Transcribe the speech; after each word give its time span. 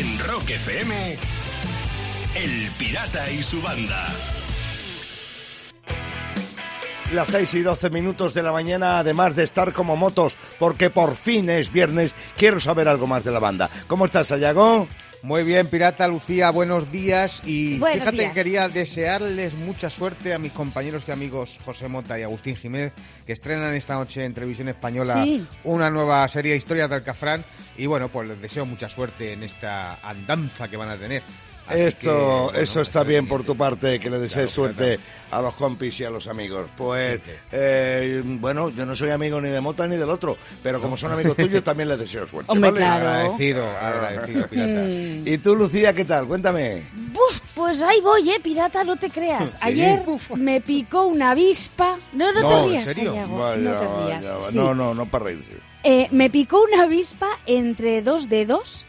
En 0.00 0.18
Rock 0.20 0.48
FM, 0.48 1.18
El 2.34 2.70
Pirata 2.78 3.30
y 3.30 3.42
su 3.42 3.60
banda. 3.60 4.06
Las 7.12 7.28
6 7.28 7.54
y 7.56 7.60
12 7.60 7.90
minutos 7.90 8.32
de 8.32 8.42
la 8.42 8.50
mañana, 8.50 9.00
además 9.00 9.36
de 9.36 9.42
estar 9.42 9.74
como 9.74 9.96
motos, 9.96 10.36
porque 10.58 10.88
por 10.88 11.16
fin 11.16 11.50
es 11.50 11.70
viernes, 11.70 12.14
quiero 12.34 12.60
saber 12.60 12.88
algo 12.88 13.06
más 13.06 13.24
de 13.24 13.30
la 13.30 13.40
banda. 13.40 13.68
¿Cómo 13.88 14.06
estás, 14.06 14.28
Sayago? 14.28 14.88
Muy 15.22 15.44
bien, 15.44 15.66
Pirata 15.66 16.08
Lucía, 16.08 16.50
buenos 16.50 16.90
días. 16.90 17.42
Y 17.44 17.78
Buenos 17.78 17.98
fíjate 18.00 18.16
días. 18.16 18.28
que 18.32 18.34
quería 18.42 18.68
desearles 18.70 19.54
mucha 19.54 19.90
suerte 19.90 20.32
a 20.32 20.38
mis 20.38 20.52
compañeros 20.52 21.02
y 21.06 21.10
amigos 21.12 21.58
José 21.62 21.88
Mota 21.88 22.18
y 22.18 22.22
Agustín 22.22 22.56
Jiménez, 22.56 22.92
que 23.26 23.34
estrenan 23.34 23.74
esta 23.74 23.94
noche 23.94 24.24
en 24.24 24.32
Televisión 24.32 24.68
Española 24.68 25.22
Sí. 25.22 25.46
una 25.64 25.90
nueva 25.90 26.26
serie 26.28 26.56
Historias 26.56 26.88
del 26.88 27.02
Cafrán. 27.02 27.44
Y 27.76 27.84
bueno, 27.84 28.08
pues 28.08 28.28
les 28.28 28.40
deseo 28.40 28.64
mucha 28.64 28.88
suerte 28.88 29.34
en 29.34 29.42
esta 29.42 29.98
andanza 30.02 30.68
que 30.68 30.78
van 30.78 30.88
a 30.88 30.96
tener. 30.96 31.22
Así 31.70 31.80
Esto, 31.80 32.00
que, 32.00 32.08
bueno, 32.10 32.50
eso 32.60 32.80
está 32.80 32.80
estaré 33.00 33.08
bien 33.10 33.26
por 33.28 33.44
tu 33.44 33.56
parte, 33.56 33.98
que 34.00 34.10
le 34.10 34.18
desees 34.18 34.52
Claro, 34.52 34.72
suerte 34.74 34.98
a 35.30 35.40
los 35.40 35.54
compis 35.54 36.00
y 36.00 36.04
a 36.04 36.10
los 36.10 36.26
amigos. 36.26 36.68
Pues, 36.76 37.20
Sí, 37.24 37.30
sí. 37.30 37.32
eh, 37.52 38.22
bueno, 38.24 38.68
yo 38.70 38.84
no 38.84 38.96
soy 38.96 39.10
amigo 39.10 39.40
ni 39.40 39.48
de 39.48 39.60
Mota 39.60 39.86
ni 39.86 39.96
del 39.96 40.10
otro, 40.10 40.36
pero 40.62 40.80
como 40.80 40.96
son 40.96 41.12
amigos 41.12 41.36
tuyos, 41.36 41.62
también 41.64 41.88
les 41.88 41.98
deseo 41.98 42.26
suerte. 42.26 42.50
Hombre, 42.50 42.70
¿vale? 42.70 42.80
claro. 42.84 43.08
Agradecido, 43.08 43.64
agradecido, 43.70 44.46
Pirata. 44.50 44.82
¿Y 44.88 45.38
tú, 45.38 45.54
Lucía, 45.56 45.92
qué 45.94 46.04
tal? 46.04 46.26
Cuéntame. 46.26 46.82
Buf, 47.12 47.40
pues 47.54 47.82
ahí 47.82 48.00
voy, 48.00 48.28
eh, 48.30 48.40
pirata, 48.42 48.82
no 48.84 48.96
te 48.96 49.08
creas. 49.10 49.52
¿Sí? 49.52 49.58
Ayer 49.62 50.02
Uf. 50.06 50.30
me 50.32 50.60
picó 50.60 51.04
una 51.04 51.30
avispa. 51.30 51.96
No, 52.12 52.30
no, 52.32 52.40
No, 52.42 52.48
te 52.48 52.54
¿en 52.64 52.68
rías, 52.70 52.84
serio? 52.84 53.04
Santiago, 53.14 53.38
Vaya, 53.38 53.56
no 53.70 53.76
te 53.76 53.84
rías. 54.06 54.28
vaya, 54.30 54.42
sí. 54.42 54.58
No, 54.58 54.74
no, 54.74 54.94
no 54.94 55.06
para 55.06 55.24
reírse. 55.26 55.52
Eh, 55.82 56.08
me 56.10 56.28
picó 56.30 56.62
una 56.62 56.82
avispa 56.84 57.28
entre 57.46 58.02
dos 58.02 58.28
dedos. 58.28 58.86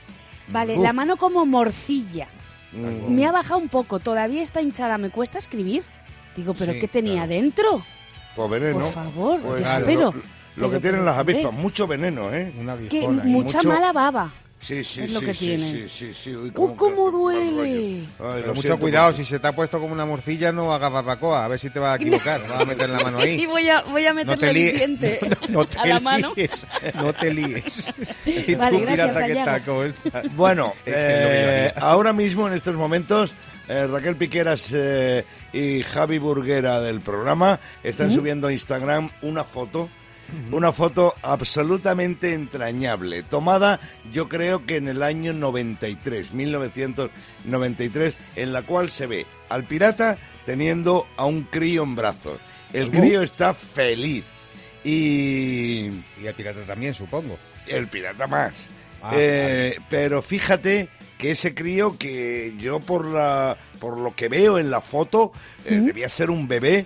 Vale, 0.47 0.75
Uf. 0.77 0.83
la 0.83 0.91
mano 0.91 1.15
como 1.17 1.45
morcilla. 1.45 2.27
Mm. 2.73 3.13
Me 3.13 3.25
ha 3.25 3.31
bajado 3.31 3.59
un 3.59 3.69
poco, 3.69 3.99
todavía 3.99 4.41
está 4.41 4.61
hinchada, 4.61 4.97
me 4.97 5.09
cuesta 5.09 5.37
escribir. 5.37 5.83
Digo, 6.35 6.53
¿pero 6.53 6.73
Sí, 6.73 6.79
qué 6.79 6.87
tenía 6.87 7.13
claro. 7.25 7.27
dentro? 7.29 7.85
Pues 8.35 8.49
veneno. 8.49 8.79
Por 8.79 8.93
favor, 8.93 9.39
Pues, 9.41 9.61
lo- 9.79 9.85
pero- 9.85 10.05
Lo, 10.05 10.13
pero- 10.55 10.69
que 10.71 10.79
tienen 10.79 11.01
pero, 11.01 11.03
las 11.05 11.17
avispas, 11.17 11.53
mucho 11.53 11.87
veneno, 11.87 12.33
¿eh? 12.33 12.53
Una 12.59 12.77
Que 12.77 13.07
mucha 13.07 13.57
mucho- 13.59 13.67
mala 13.67 13.91
baba. 13.91 14.31
Sí, 14.61 14.83
sí, 14.83 15.01
Es 15.01 15.13
lo 15.13 15.19
sí, 15.21 15.25
que 15.25 15.33
sí, 15.33 15.45
tiene. 15.47 15.71
sí, 15.71 15.89
sí, 15.89 16.13
sí. 16.13 16.35
Uy, 16.35 16.49
¡Uh, 16.49 16.53
cómo 16.53 16.75
cómo 16.75 17.05
que- 17.07 17.11
duele! 17.17 17.67
Ay, 17.67 18.07
Pero 18.41 18.53
mucho 18.53 18.77
cuidado, 18.79 19.07
mucho. 19.07 19.17
si 19.17 19.25
se 19.25 19.39
te 19.39 19.47
ha 19.47 19.55
puesto 19.55 19.79
como 19.79 19.91
una 19.93 20.05
morcilla, 20.05 20.51
no 20.51 20.71
hagas 20.71 20.91
barbacoa, 20.91 21.43
a 21.43 21.47
ver 21.47 21.57
si 21.59 21.71
te 21.71 21.79
vas 21.79 21.93
a 21.93 21.95
equivocar, 22.01 22.47
vas 22.47 22.61
a 22.61 22.65
meter 22.65 22.87
la 22.89 22.99
mano 22.99 23.17
ahí. 23.17 23.31
y 23.41 23.45
voy 23.47 23.67
a, 23.69 23.81
voy 23.81 24.05
a 24.05 24.09
No 24.09 24.15
meterle 24.15 24.37
te 24.53 24.69
el 24.69 24.77
diente 24.77 25.19
no, 25.49 25.59
no 25.61 25.65
te 25.65 25.79
a 25.79 25.85
la 25.87 25.99
mano. 25.99 26.33
líes, 26.35 26.67
no 26.93 27.11
te 27.11 27.33
líes. 27.33 27.91
¿Y 28.25 28.53
Vale, 28.53 28.77
tú, 28.77 28.83
gracias, 28.85 29.15
Sayago. 29.15 29.45
tal? 29.45 29.63
¿Cómo 29.63 29.83
estás? 29.83 30.35
Bueno, 30.35 30.73
que 30.85 30.91
que 30.91 30.97
eh, 30.97 31.73
ahora 31.77 32.13
mismo 32.13 32.47
en 32.47 32.53
estos 32.53 32.75
momentos 32.75 33.33
eh, 33.67 33.87
Raquel 33.87 34.15
Piqueras 34.15 34.71
eh, 34.75 35.25
y 35.53 35.81
Javi 35.81 36.19
Burguera 36.19 36.79
del 36.81 37.01
programa 37.01 37.59
están 37.83 38.11
subiendo 38.11 38.47
a 38.47 38.51
Instagram 38.53 39.09
una 39.23 39.43
foto, 39.43 39.89
una 40.51 40.71
foto 40.71 41.13
absolutamente 41.21 42.33
entrañable, 42.33 43.23
tomada 43.23 43.79
yo 44.11 44.27
creo 44.29 44.65
que 44.65 44.77
en 44.77 44.87
el 44.87 45.03
año 45.03 45.33
93, 45.33 46.33
1993, 46.33 48.15
en 48.35 48.53
la 48.53 48.61
cual 48.61 48.91
se 48.91 49.07
ve 49.07 49.25
al 49.49 49.65
pirata 49.65 50.17
teniendo 50.45 51.07
a 51.17 51.25
un 51.25 51.43
crío 51.43 51.83
en 51.83 51.95
brazos. 51.95 52.39
El 52.73 52.89
crío 52.89 53.21
está 53.21 53.53
feliz 53.53 54.23
y 54.83 55.87
Y 56.21 56.25
el 56.25 56.33
pirata 56.33 56.61
también, 56.61 56.93
supongo. 56.93 57.37
el 57.67 57.87
pirata 57.87 58.27
más. 58.27 58.69
Ah, 59.01 59.11
Eh, 59.15 59.77
Pero 59.89 60.21
fíjate 60.21 60.89
que 61.17 61.31
ese 61.31 61.53
crío 61.53 61.97
que 61.97 62.53
yo 62.57 62.79
por 62.79 63.05
la 63.05 63.57
por 63.79 63.97
lo 63.97 64.15
que 64.15 64.27
veo 64.27 64.57
en 64.59 64.69
la 64.69 64.81
foto 64.81 65.31
eh, 65.65 65.75
debía 65.75 66.07
ser 66.09 66.29
un 66.29 66.47
bebé, 66.47 66.85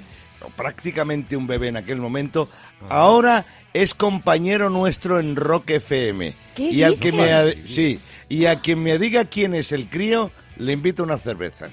prácticamente 0.56 1.36
un 1.38 1.48
bebé 1.48 1.70
en 1.70 1.78
aquel 1.78 1.97
momento. 1.97 2.50
Ahora 2.90 3.46
es 3.74 3.94
compañero 3.94 4.69
nuestro 4.69 5.19
en 5.19 5.36
Rock 5.36 5.72
FM. 5.72 6.34
¿Qué 6.56 6.64
y 6.72 6.84
al 6.84 6.97
que 6.97 7.12
me 7.12 7.52
sí, 7.52 8.00
y 8.30 8.46
a 8.46 8.59
quien 8.59 8.81
me 8.81 8.97
diga 8.97 9.25
quién 9.25 9.53
es 9.56 9.72
el 9.72 9.88
crío, 9.90 10.31
le 10.58 10.74
invito 10.74 11.03
unas 11.03 11.22
cervezas. 11.22 11.72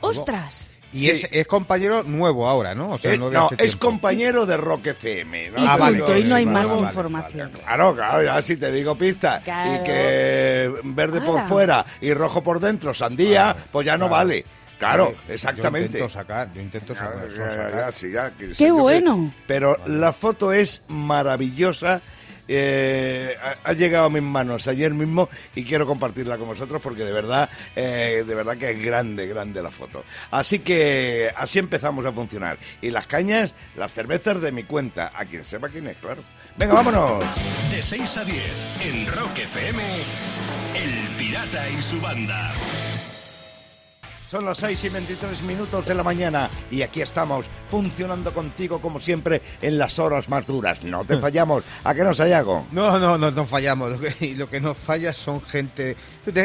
¡Ostras! 0.00 0.68
Y 0.94 0.98
Sí. 1.00 1.10
es, 1.10 1.28
es 1.30 1.46
compañero 1.46 2.02
nuevo 2.02 2.46
ahora, 2.46 2.74
¿no? 2.74 2.90
O 2.90 2.98
sea, 2.98 3.14
Eh, 3.14 3.18
no, 3.18 3.30
de 3.30 3.38
no, 3.38 3.46
hace 3.46 3.64
es 3.64 3.76
compañero 3.76 4.44
de 4.44 4.58
Rock 4.58 4.88
FM. 4.88 5.50
¿no? 5.52 5.64
Y 5.64 5.66
Ah, 5.66 5.76
vale, 5.78 5.96
y 5.96 6.00
no 6.24 6.36
hay 6.36 6.44
vale, 6.44 6.46
más 6.46 6.68
vale, 6.68 6.82
información. 6.82 7.50
Claro, 7.64 7.94
claro, 7.94 8.22
ya 8.22 8.42
si 8.42 8.58
te 8.58 8.70
digo 8.70 8.94
pista. 8.94 9.40
Claro. 9.42 9.74
Y 9.80 9.84
que 9.84 10.70
verde 10.84 11.22
por 11.22 11.40
fuera 11.48 11.86
y 12.02 12.12
rojo 12.12 12.42
por 12.42 12.60
dentro, 12.60 12.92
sandía, 12.92 13.56
pues 13.72 13.86
ya 13.86 13.92
no 13.96 14.08
claro. 14.08 14.12
vale. 14.12 14.44
Claro, 14.88 15.14
exactamente. 15.28 15.98
Yo 15.98 16.04
intento 16.04 16.08
sacar, 16.08 16.52
yo 16.52 16.60
intento 16.60 16.94
sacar. 16.94 17.28
ya, 17.28 17.36
son 17.36 17.44
ya, 17.46 17.50
sacar. 17.50 17.72
ya, 17.74 17.92
sí, 17.92 18.10
ya, 18.10 18.30
que 18.32 18.46
sé 18.48 18.58
¡Qué 18.58 18.64
que- 18.64 18.70
bueno! 18.72 19.34
Pero 19.46 19.76
la 19.86 20.12
foto 20.12 20.52
es 20.52 20.82
maravillosa. 20.88 22.00
eh, 22.48 23.36
ha, 23.40 23.70
ha 23.70 23.72
llegado 23.72 24.06
a 24.06 24.10
mis 24.10 24.22
manos 24.22 24.66
ayer 24.66 24.92
mismo 24.92 25.28
y 25.54 25.64
quiero 25.64 25.86
compartirla 25.86 26.36
con 26.36 26.48
vosotros 26.48 26.82
porque 26.82 27.04
de 27.04 27.12
verdad, 27.12 27.48
eh, 27.76 28.24
de 28.26 28.34
verdad 28.34 28.56
que 28.58 28.72
es 28.72 28.82
grande, 28.82 29.26
grande 29.28 29.62
la 29.62 29.70
foto. 29.70 30.04
Así 30.32 30.58
que 30.58 31.32
así 31.34 31.60
empezamos 31.60 32.04
a 32.04 32.12
funcionar. 32.12 32.58
Y 32.82 32.90
las 32.90 33.06
cañas, 33.06 33.54
las 33.76 33.92
cervezas 33.92 34.40
de 34.40 34.50
mi 34.52 34.64
cuenta, 34.64 35.12
a 35.14 35.24
quien 35.24 35.44
sepa 35.44 35.68
quién 35.68 35.86
es, 35.86 35.96
claro. 35.98 36.22
Venga, 36.56 36.74
vámonos. 36.74 37.24
De 37.70 37.82
6 37.82 38.16
a 38.18 38.24
10 38.24 38.44
en 38.82 39.06
Rock 39.06 39.38
FM, 39.38 39.82
El 40.74 41.16
Pirata 41.16 41.70
y 41.70 41.80
su 41.80 42.00
banda. 42.00 42.52
Son 44.32 44.46
las 44.46 44.56
6 44.56 44.84
y 44.84 44.88
23 44.88 45.42
minutos 45.42 45.84
de 45.84 45.94
la 45.94 46.02
mañana 46.02 46.48
y 46.70 46.80
aquí 46.80 47.02
estamos 47.02 47.44
funcionando 47.68 48.32
contigo 48.32 48.80
como 48.80 48.98
siempre 48.98 49.42
en 49.60 49.76
las 49.76 49.98
horas 49.98 50.30
más 50.30 50.46
duras. 50.46 50.82
No 50.84 51.04
te 51.04 51.18
fallamos. 51.20 51.62
¿A 51.84 51.94
qué 51.94 52.02
nos 52.02 52.18
hallago? 52.18 52.66
No, 52.72 52.98
no, 52.98 53.18
no, 53.18 53.30
no 53.30 53.44
fallamos. 53.44 53.90
Lo 53.90 54.00
que, 54.00 54.34
lo 54.34 54.48
que 54.48 54.58
nos 54.58 54.78
falla 54.78 55.12
son 55.12 55.42
gente. 55.42 55.98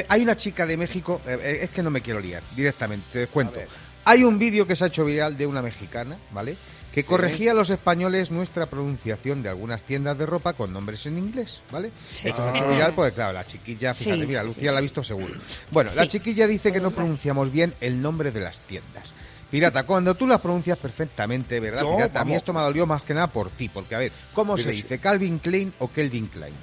hay 0.09 0.21
una 0.21 0.35
chica 0.35 0.65
de 0.65 0.75
México, 0.75 1.21
eh, 1.25 1.39
eh, 1.41 1.59
es 1.61 1.69
que 1.69 1.81
no 1.81 1.89
me 1.89 2.01
quiero 2.01 2.19
liar 2.19 2.43
directamente, 2.53 3.21
te 3.21 3.27
cuento. 3.27 3.61
Hay 4.03 4.25
un 4.25 4.37
vídeo 4.37 4.67
que 4.67 4.75
se 4.75 4.83
ha 4.83 4.87
hecho 4.87 5.05
viral 5.05 5.37
de 5.37 5.47
una 5.47 5.61
mexicana, 5.61 6.17
¿vale? 6.31 6.57
Que 6.97 7.03
corregía 7.03 7.51
a 7.51 7.53
los 7.53 7.69
españoles 7.69 8.31
nuestra 8.31 8.65
pronunciación 8.65 9.43
de 9.43 9.49
algunas 9.49 9.83
tiendas 9.83 10.17
de 10.17 10.25
ropa 10.25 10.53
con 10.53 10.73
nombres 10.73 11.05
en 11.05 11.19
inglés, 11.19 11.61
¿vale? 11.71 11.91
Sí. 12.07 12.27
Esto 12.29 12.41
se 12.41 12.47
ha 12.49 12.55
hecho 12.55 12.67
viral 12.71 12.93
porque, 12.95 13.11
claro, 13.13 13.33
la 13.33 13.45
chiquilla, 13.45 13.93
fíjate, 13.93 14.21
Sí. 14.21 14.25
mira, 14.25 14.41
Lucía 14.41 14.71
la 14.71 14.79
ha 14.79 14.81
visto 14.81 15.03
seguro. 15.03 15.31
Bueno, 15.69 15.91
la 15.95 16.01
Sí. 16.01 16.07
chiquilla 16.07 16.47
dice 16.47 16.73
que 16.73 16.79
no 16.79 16.89
pronunciamos 16.89 17.51
bien 17.51 17.75
el 17.81 18.01
nombre 18.01 18.31
de 18.31 18.39
las 18.41 18.61
tiendas. 18.61 19.13
Pirata, 19.51 19.83
cuando 19.83 20.15
tú 20.15 20.25
las 20.25 20.41
pronuncias 20.41 20.79
perfectamente, 20.79 21.59
¿verdad? 21.59 21.83
No, 21.83 21.97
Pirata, 21.97 22.21
a 22.21 22.25
mí 22.25 22.33
esto 22.33 22.51
me 22.51 22.61
dolió 22.61 22.87
más 22.87 23.03
que 23.03 23.13
nada 23.13 23.27
por 23.27 23.51
ti, 23.51 23.69
porque 23.69 23.93
a 23.93 23.99
ver, 23.99 24.11
¿cómo 24.33 24.57
se 24.57 24.63
Pero 24.63 24.75
sí. 24.75 24.81
dice? 24.81 24.97
¿Calvin 24.97 25.37
Klein 25.37 25.73
o 25.77 25.91
Kelvin 25.91 26.25
Klein? 26.29 26.55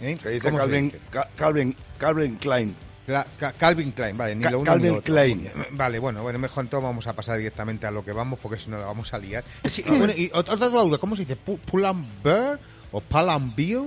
¿Eh? 0.00 0.18
Se 0.20 0.28
dice 0.28 0.48
¿Cómo 0.48 0.58
se 0.58 0.64
Calvin, 0.64 0.84
dice? 0.86 1.00
Calvin, 1.36 1.76
Calvin 1.98 2.34
Klein. 2.34 2.74
Calvin 3.58 3.92
Klein, 3.92 4.16
vale, 4.16 4.34
ni 4.34 4.44
Ca- 4.44 4.50
lo 4.50 4.58
uno 4.60 4.66
Calvin 4.70 4.82
ni 4.86 4.92
lo 4.92 4.98
otro. 4.98 5.14
Klein. 5.14 5.50
Vale, 5.72 5.98
bueno, 5.98 6.22
bueno, 6.22 6.38
mejor 6.38 6.64
entonces 6.64 6.84
vamos 6.86 7.06
a 7.06 7.12
pasar 7.12 7.38
directamente 7.38 7.86
a 7.86 7.90
lo 7.90 8.04
que 8.04 8.12
vamos, 8.12 8.38
porque 8.40 8.58
si 8.58 8.70
no 8.70 8.78
la 8.78 8.86
vamos 8.86 9.12
a 9.12 9.18
liar. 9.18 9.44
Sí, 9.66 9.82
y 9.86 9.90
bueno, 9.90 10.12
y 10.16 10.30
otra 10.32 10.56
duda, 10.68 10.98
¿cómo 10.98 11.14
se 11.16 11.22
dice? 11.24 11.36
Pu- 11.38 11.58
¿Pull 11.58 11.84
and 11.84 12.06
bear 12.22 12.58
o 12.92 13.00
pull 13.00 13.28
and 13.28 13.54
beer? 13.54 13.80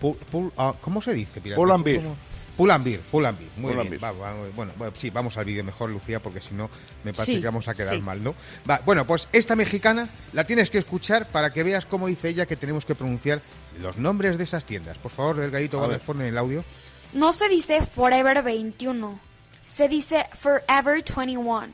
Pu- 0.00 0.16
pull- 0.30 0.52
ah, 0.56 0.74
¿Cómo 0.80 1.00
se 1.02 1.12
dice? 1.14 1.40
pirata? 1.40 1.56
Pull 1.60 1.70
and 1.72 1.84
beer. 1.84 2.02
¿Cómo? 2.02 2.16
Pull 2.56 2.70
and 2.72 2.84
beer, 2.84 3.00
pull 3.12 3.24
and 3.24 3.38
beer. 3.38 3.50
Muy 3.56 3.72
Pull 3.72 3.82
bien. 3.88 3.90
beer. 3.90 4.02
va, 4.04 4.10
va, 4.10 4.34
bueno, 4.56 4.72
bueno, 4.76 4.92
sí, 4.96 5.10
vamos 5.10 5.36
al 5.36 5.44
vídeo 5.44 5.62
mejor, 5.62 5.90
Lucía, 5.90 6.20
porque 6.20 6.40
si 6.40 6.54
no 6.54 6.68
me 7.04 7.12
parece 7.12 7.34
Sí, 7.36 7.40
que 7.40 7.46
vamos 7.46 7.68
a 7.68 7.74
quedar 7.74 7.94
sí. 7.94 8.00
mal, 8.02 8.20
¿no? 8.24 8.34
Va, 8.68 8.80
bueno, 8.84 9.06
pues 9.06 9.28
esta 9.32 9.54
mexicana 9.54 10.08
la 10.32 10.42
tienes 10.42 10.68
que 10.68 10.78
escuchar 10.78 11.28
para 11.28 11.52
que 11.52 11.62
veas 11.62 11.86
cómo 11.86 12.08
dice 12.08 12.28
ella 12.28 12.46
que 12.46 12.56
tenemos 12.56 12.84
que 12.84 12.96
pronunciar 12.96 13.42
los 13.80 13.96
nombres 13.96 14.38
de 14.38 14.42
esas 14.44 14.64
tiendas. 14.64 14.98
Por 14.98 15.12
favor, 15.12 15.36
Delgadito, 15.36 15.78
A 15.78 15.82
¿vale? 15.82 15.92
ver. 15.94 16.00
Pon 16.00 16.20
el 16.20 16.36
audio. 16.36 16.64
No 17.12 17.32
se 17.32 17.48
dice 17.48 17.84
Forever 17.84 18.42
21. 18.42 19.20
Se 19.60 19.88
dice 19.88 20.26
Forever 20.34 21.02
21. 21.04 21.68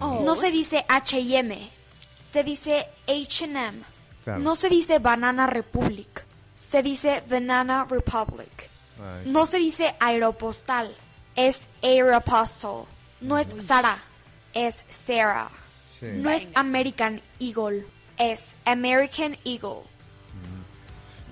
Oh. 0.00 0.20
No 0.20 0.34
se 0.34 0.50
dice 0.50 0.84
H&M. 0.88 1.70
Se 2.16 2.44
dice 2.44 2.86
H&M. 3.06 3.82
Claro. 4.24 4.40
No 4.40 4.56
se 4.56 4.68
dice 4.68 4.98
Banana 4.98 5.46
Republic. 5.46 6.24
Se 6.54 6.82
dice 6.82 7.22
Banana 7.28 7.86
Republic. 7.88 8.68
Ay. 8.98 9.30
No 9.30 9.46
se 9.46 9.58
dice 9.58 9.94
Aeropostal. 10.00 10.94
Es 11.36 11.68
Aeropostale. 11.82 12.84
No 13.20 13.38
es 13.38 13.48
Sara. 13.60 13.98
Es 14.52 14.84
Sarah. 14.88 15.50
Sí. 15.98 16.06
No 16.14 16.30
es 16.30 16.48
American 16.54 17.22
Eagle. 17.40 17.86
Es 18.18 18.54
American 18.64 19.36
Eagle. 19.44 19.82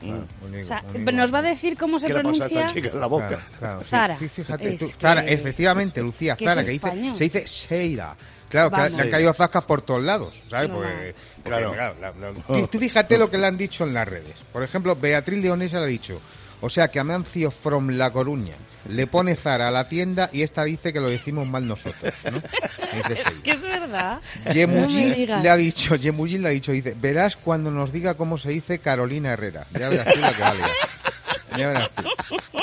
Claro, 0.00 0.24
un 0.42 0.60
O 0.60 0.62
sea, 0.62 0.84
higo. 0.94 1.12
nos 1.12 1.32
va 1.34 1.38
a 1.38 1.42
decir 1.42 1.76
cómo 1.76 1.98
se 1.98 2.06
¿Qué 2.08 2.12
le 2.14 2.18
pasa 2.22 2.28
a 2.28 2.32
pronuncia. 2.48 2.60
esta 2.66 2.74
chica 2.74 2.88
en 2.92 3.00
la 3.00 3.06
boca? 3.06 3.28
Claro, 3.28 3.48
claro. 3.58 3.80
Zara. 3.84 4.18
Sí, 4.18 4.28
fíjate 4.28 4.74
Es 4.74 4.80
tú. 4.80 4.86
que- 4.88 4.94
Zara, 4.94 5.24
efectivamente, 5.26 6.02
Lucía, 6.02 6.36
que 6.36 6.46
Zara, 6.46 6.60
es 6.60 6.66
que 6.66 6.72
dice, 6.72 7.14
se 7.14 7.24
dice 7.24 7.44
Sheila. 7.46 8.16
Claro, 8.48 8.70
que 8.70 8.76
Vamos. 8.76 8.92
le 8.92 9.02
han 9.02 9.10
caído 9.10 9.34
zascas 9.34 9.64
por 9.64 9.82
todos 9.82 10.02
lados, 10.02 10.40
¿sabes? 10.48 10.68
No, 10.68 10.76
Porque, 10.76 11.14
porque, 11.34 11.48
Claro. 11.48 11.74
la- 11.74 11.94
la- 12.00 12.32
tú- 12.46 12.66
tú 12.68 12.78
fíjate 12.78 13.18
lo 13.18 13.28
que 13.28 13.38
le 13.38 13.46
han 13.46 13.58
dicho 13.58 13.82
en 13.84 13.92
las 13.92 14.06
redes. 14.06 14.36
Por 14.52 14.62
ejemplo, 14.62 14.94
Beatriz 14.94 15.42
Leonesa 15.42 15.78
le 15.78 15.84
ha 15.84 15.88
dicho, 15.88 16.20
O 16.60 16.70
sea 16.70 16.88
que 16.88 16.98
Amancio 16.98 17.50
from 17.50 17.90
La 17.90 18.10
Coruña 18.10 18.54
le 18.88 19.06
pone 19.06 19.34
Zara 19.34 19.68
a 19.68 19.70
la 19.70 19.88
tienda 19.88 20.30
y 20.32 20.42
esta 20.42 20.64
dice 20.64 20.92
que 20.92 21.00
lo 21.00 21.10
decimos 21.10 21.46
mal 21.46 21.66
nosotros, 21.66 22.14
Es 22.24 23.34
que 23.44 23.50
es 23.50 23.62
verdad. 23.62 24.20
Yemuji 24.52 25.26
No 25.26 25.42
le 25.42 25.50
ha 25.50 25.56
dicho, 25.56 25.96
Yemuji 25.96 26.38
le 26.38 26.48
ha 26.48 26.52
dicho, 26.52 26.72
dice, 26.72 26.96
verás 26.98 27.36
cuando 27.36 27.70
nos 27.70 27.92
diga 27.92 28.14
cómo 28.14 28.38
se 28.38 28.50
dice 28.50 28.78
Carolina 28.78 29.32
Herrera. 29.32 29.66
Ya 29.78 29.88
verás 29.88 30.14
tú 30.14 30.20
la 30.20 30.32
que 30.32 30.42
valga. 30.42 30.68
Ya 31.56 31.68
verás 31.68 31.90
tú. 31.94 32.04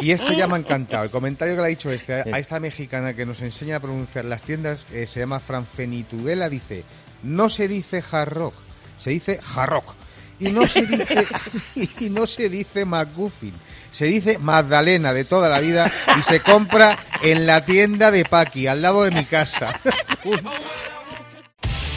Y 0.01 0.11
esto 0.11 0.33
ya 0.33 0.47
me 0.47 0.55
ha 0.55 0.57
encantado. 0.57 1.03
El 1.03 1.09
comentario 1.09 1.55
que 1.55 1.61
le 1.61 1.67
ha 1.67 1.69
dicho 1.69 1.89
este, 1.91 2.13
a 2.13 2.39
esta 2.39 2.59
mexicana 2.59 3.13
que 3.13 3.25
nos 3.25 3.41
enseña 3.41 3.77
a 3.77 3.79
pronunciar 3.79 4.25
las 4.25 4.41
tiendas, 4.41 4.85
eh, 4.91 5.07
se 5.07 5.19
llama 5.19 5.39
Franfenitudela, 5.39 6.49
dice, 6.49 6.83
no 7.21 7.49
se 7.49 7.67
dice 7.67 8.03
hard 8.11 8.33
rock, 8.33 8.53
se 8.97 9.11
dice 9.11 9.39
jarrock. 9.41 9.95
Y 10.39 10.51
no 10.51 10.67
se 10.67 10.85
dice, 10.85 11.27
y 11.99 12.09
no 12.09 12.27
se 12.27 12.49
dice 12.49 12.85
McGuffin, 12.85 13.53
se 13.91 14.05
dice 14.05 14.37
Magdalena 14.39 15.13
de 15.13 15.25
toda 15.25 15.49
la 15.49 15.59
vida 15.59 15.91
y 16.17 16.21
se 16.21 16.41
compra 16.41 16.97
en 17.21 17.45
la 17.45 17.63
tienda 17.65 18.11
de 18.11 18.25
Paqui, 18.25 18.67
al 18.67 18.81
lado 18.81 19.03
de 19.03 19.11
mi 19.11 19.25
casa. 19.25 19.79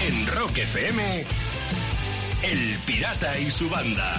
En 0.07 0.27
Rock 0.29 0.59
FM, 0.59 1.25
El 2.45 2.79
Pirata 2.87 3.41
y 3.41 3.51
su 3.51 3.69
banda. 3.69 4.15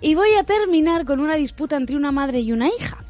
Y 0.00 0.16
voy 0.16 0.30
a 0.34 0.42
terminar 0.42 1.04
con 1.04 1.20
una 1.20 1.36
disputa 1.36 1.76
entre 1.76 1.94
una 1.94 2.10
madre 2.10 2.40
y 2.40 2.50
una 2.50 2.68
hija. 2.68 3.04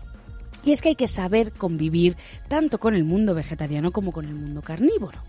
Y 0.62 0.72
es 0.72 0.82
que 0.82 0.90
hay 0.90 0.96
que 0.96 1.08
saber 1.08 1.52
convivir 1.52 2.16
tanto 2.48 2.78
con 2.78 2.94
el 2.94 3.04
mundo 3.04 3.34
vegetariano 3.34 3.92
como 3.92 4.12
con 4.12 4.26
el 4.26 4.34
mundo 4.34 4.60
carnívoro. 4.60 5.22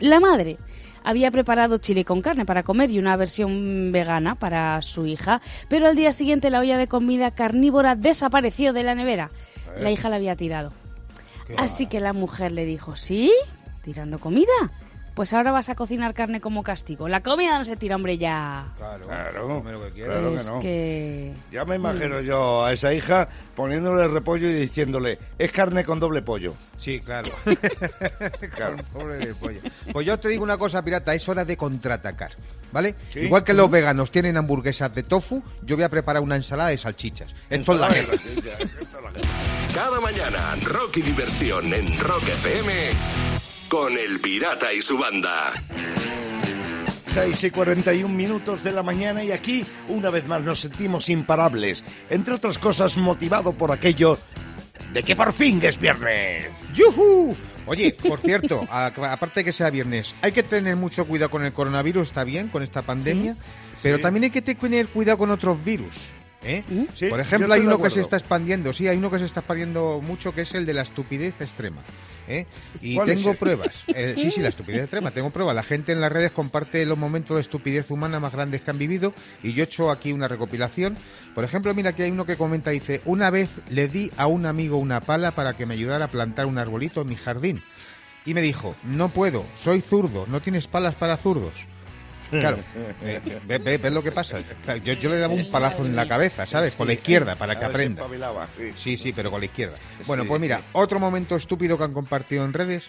La 0.00 0.20
madre 0.20 0.58
había 1.06 1.30
preparado 1.30 1.78
chile 1.78 2.04
con 2.04 2.20
carne 2.20 2.44
para 2.44 2.64
comer 2.64 2.90
y 2.90 2.98
una 2.98 3.16
versión 3.16 3.92
vegana 3.92 4.34
para 4.34 4.82
su 4.82 5.06
hija, 5.06 5.40
pero 5.68 5.86
al 5.86 5.94
día 5.94 6.10
siguiente 6.10 6.50
la 6.50 6.58
olla 6.58 6.76
de 6.76 6.88
comida 6.88 7.30
carnívora 7.30 7.94
desapareció 7.94 8.72
de 8.72 8.82
la 8.82 8.96
nevera. 8.96 9.30
La 9.78 9.92
hija 9.92 10.08
la 10.08 10.16
había 10.16 10.34
tirado. 10.34 10.72
Así 11.56 11.86
que 11.86 12.00
la 12.00 12.12
mujer 12.12 12.50
le 12.50 12.64
dijo, 12.64 12.96
¿sí? 12.96 13.32
¿Tirando 13.82 14.18
comida? 14.18 14.72
Pues 15.16 15.32
ahora 15.32 15.50
vas 15.50 15.70
a 15.70 15.74
cocinar 15.74 16.12
carne 16.12 16.42
como 16.42 16.62
castigo. 16.62 17.08
La 17.08 17.22
comida 17.22 17.56
no 17.56 17.64
se 17.64 17.74
tira, 17.74 17.96
hombre, 17.96 18.18
ya. 18.18 18.66
Claro, 18.76 19.06
Claro, 19.06 19.62
lo 19.64 19.84
que 19.86 19.92
quieras. 19.92 20.18
claro 20.18 20.30
que 20.32 20.36
es 20.36 20.50
no. 20.50 20.60
que... 20.60 21.34
Ya 21.50 21.64
me 21.64 21.76
imagino 21.76 22.20
yo 22.20 22.62
a 22.62 22.74
esa 22.74 22.92
hija 22.92 23.26
poniéndole 23.54 24.08
repollo 24.08 24.46
y 24.46 24.52
diciéndole, 24.52 25.18
es 25.38 25.50
carne 25.52 25.84
con 25.84 25.98
doble 26.00 26.20
pollo. 26.20 26.52
Sí, 26.76 27.00
claro. 27.00 27.30
Claro. 28.54 28.76
Pobre 28.92 29.34
pollo. 29.36 29.60
Pues 29.90 30.06
yo 30.06 30.20
te 30.20 30.28
digo 30.28 30.44
una 30.44 30.58
cosa, 30.58 30.82
pirata, 30.82 31.14
es 31.14 31.26
hora 31.30 31.46
de 31.46 31.56
contraatacar, 31.56 32.32
¿vale? 32.70 32.94
Sí. 33.08 33.20
Igual 33.20 33.42
que 33.42 33.54
los 33.54 33.70
veganos 33.70 34.10
tienen 34.10 34.36
hamburguesas 34.36 34.94
de 34.94 35.02
tofu, 35.02 35.42
yo 35.62 35.76
voy 35.76 35.84
a 35.84 35.88
preparar 35.88 36.22
una 36.22 36.36
ensalada 36.36 36.68
de 36.68 36.76
salchichas. 36.76 37.34
Esto 37.48 37.72
es 37.72 37.80
la 37.80 37.88
guerra. 37.88 38.12
Cada 39.74 39.98
mañana, 39.98 40.56
rock 40.60 40.98
y 40.98 41.02
diversión 41.02 41.72
en 41.72 41.98
Rock 41.98 42.24
FM 42.24 43.35
con 43.68 43.96
El 43.96 44.20
Pirata 44.20 44.72
y 44.72 44.82
su 44.82 44.98
banda. 44.98 45.52
6 47.08 47.44
y 47.44 47.50
41 47.50 48.14
minutos 48.14 48.62
de 48.62 48.72
la 48.72 48.82
mañana 48.82 49.24
y 49.24 49.32
aquí 49.32 49.64
una 49.88 50.10
vez 50.10 50.26
más 50.26 50.42
nos 50.42 50.60
sentimos 50.60 51.08
imparables. 51.08 51.82
Entre 52.10 52.34
otras 52.34 52.58
cosas 52.58 52.96
motivado 52.98 53.52
por 53.52 53.72
aquello 53.72 54.18
de 54.92 55.02
que 55.02 55.16
por 55.16 55.32
fin 55.32 55.60
es 55.62 55.78
viernes. 55.78 56.48
¡Yujú! 56.74 57.34
Oye, 57.66 57.96
por 58.06 58.18
cierto, 58.20 58.66
a- 58.70 58.86
aparte 58.86 59.40
de 59.40 59.44
que 59.44 59.52
sea 59.52 59.70
viernes, 59.70 60.14
hay 60.20 60.32
que 60.32 60.42
tener 60.42 60.76
mucho 60.76 61.06
cuidado 61.06 61.30
con 61.30 61.44
el 61.44 61.52
coronavirus, 61.52 62.08
está 62.08 62.22
bien, 62.24 62.48
con 62.48 62.62
esta 62.62 62.82
pandemia, 62.82 63.34
pero 63.82 63.96
Sí. 63.96 64.02
también 64.02 64.24
hay 64.24 64.30
que 64.30 64.42
tener 64.42 64.88
cuidado 64.88 65.18
con 65.18 65.30
otros 65.30 65.62
virus. 65.64 65.94
¿eh? 66.42 66.62
Sí, 66.94 67.06
por 67.06 67.18
ejemplo, 67.18 67.52
hay 67.52 67.62
uno 67.62 67.80
que 67.82 67.90
se 67.90 68.00
está 68.02 68.16
expandiendo, 68.16 68.72
sí, 68.72 68.86
hay 68.86 68.98
uno 68.98 69.10
que 69.10 69.18
se 69.18 69.24
está 69.24 69.40
expandiendo 69.40 70.00
mucho 70.00 70.32
que 70.34 70.42
es 70.42 70.54
el 70.54 70.64
de 70.66 70.74
la 70.74 70.82
estupidez 70.82 71.34
extrema. 71.40 71.82
¿Eh? 72.28 72.46
Y 72.80 72.96
¿Cuál 72.96 73.10
es 73.10 73.22
tengo 73.22 73.34
pruebas. 73.34 73.84
Eh, 73.88 74.14
sí, 74.16 74.30
sí, 74.30 74.40
la 74.40 74.48
estupidez 74.48 74.82
extrema, 74.82 75.10
tengo 75.10 75.30
pruebas. 75.30 75.54
La 75.54 75.62
gente 75.62 75.92
en 75.92 76.00
las 76.00 76.12
redes 76.12 76.30
comparte 76.30 76.84
los 76.84 76.98
momentos 76.98 77.36
de 77.36 77.40
estupidez 77.40 77.90
humana 77.90 78.20
más 78.20 78.32
grandes 78.32 78.62
que 78.62 78.70
han 78.70 78.78
vivido 78.78 79.12
y 79.42 79.52
yo 79.52 79.62
he 79.62 79.66
hecho 79.66 79.90
aquí 79.90 80.12
una 80.12 80.28
recopilación. 80.28 80.96
Por 81.34 81.44
ejemplo, 81.44 81.74
mira 81.74 81.92
que 81.92 82.04
hay 82.04 82.10
uno 82.10 82.26
que 82.26 82.36
comenta, 82.36 82.70
dice, 82.70 83.00
una 83.04 83.30
vez 83.30 83.60
le 83.70 83.88
di 83.88 84.10
a 84.16 84.26
un 84.26 84.46
amigo 84.46 84.76
una 84.76 85.00
pala 85.00 85.32
para 85.32 85.54
que 85.54 85.66
me 85.66 85.74
ayudara 85.74 86.06
a 86.06 86.10
plantar 86.10 86.46
un 86.46 86.58
arbolito 86.58 87.02
en 87.02 87.08
mi 87.08 87.16
jardín. 87.16 87.62
Y 88.24 88.34
me 88.34 88.42
dijo, 88.42 88.74
no 88.82 89.08
puedo, 89.08 89.44
soy 89.62 89.80
zurdo, 89.80 90.26
no 90.26 90.40
tienes 90.40 90.66
palas 90.66 90.96
para 90.96 91.16
zurdos. 91.16 91.66
Claro, 92.30 92.58
eh, 93.02 93.20
ve- 93.46 93.58
ve- 93.58 93.78
¿ves 93.78 93.92
lo 93.92 94.02
que 94.02 94.12
pasa? 94.12 94.38
Yo, 94.84 94.92
yo 94.94 95.10
le 95.10 95.18
daba 95.18 95.34
un 95.34 95.50
palazo 95.50 95.84
en 95.86 95.94
la 95.96 96.08
cabeza, 96.08 96.46
¿sabes? 96.46 96.74
Con 96.74 96.86
la 96.88 96.92
izquierda, 96.94 97.36
para 97.36 97.58
que 97.58 97.64
aprenda. 97.76 98.02
sí. 98.74 98.96
Sí, 98.96 99.12
pero 99.12 99.30
con 99.30 99.40
la 99.40 99.46
izquierda. 99.46 99.76
Bueno, 100.06 100.24
pues 100.28 100.40
mira, 100.40 100.62
otro 100.72 100.98
momento 100.98 101.36
estúpido 101.36 101.78
que 101.78 101.84
han 101.84 101.92
compartido 101.92 102.44
en 102.44 102.52
redes. 102.52 102.88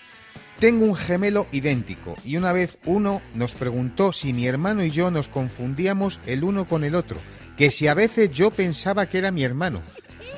Tengo 0.60 0.86
un 0.86 0.95
gemelo 0.95 1.45
idéntico 1.51 2.16
y 2.25 2.36
una 2.36 2.51
vez 2.51 2.80
uno 2.86 3.22
nos 3.36 3.54
preguntó 3.54 4.12
si 4.12 4.34
mi 4.34 4.48
hermano 4.48 4.84
y 4.84 4.89
yo 4.89 5.12
nos 5.12 5.28
confundíamos 5.28 6.19
el 6.25 6.44
uno 6.44 6.66
con 6.66 6.83
el 6.83 6.95
otro, 6.95 7.18
que 7.57 7.69
si 7.69 7.88
a 7.88 7.94
veces 7.94 8.31
yo 8.31 8.50
pensaba 8.50 9.06
que 9.06 9.19
era 9.19 9.30
mi 9.30 9.44
hermano. 9.44 9.83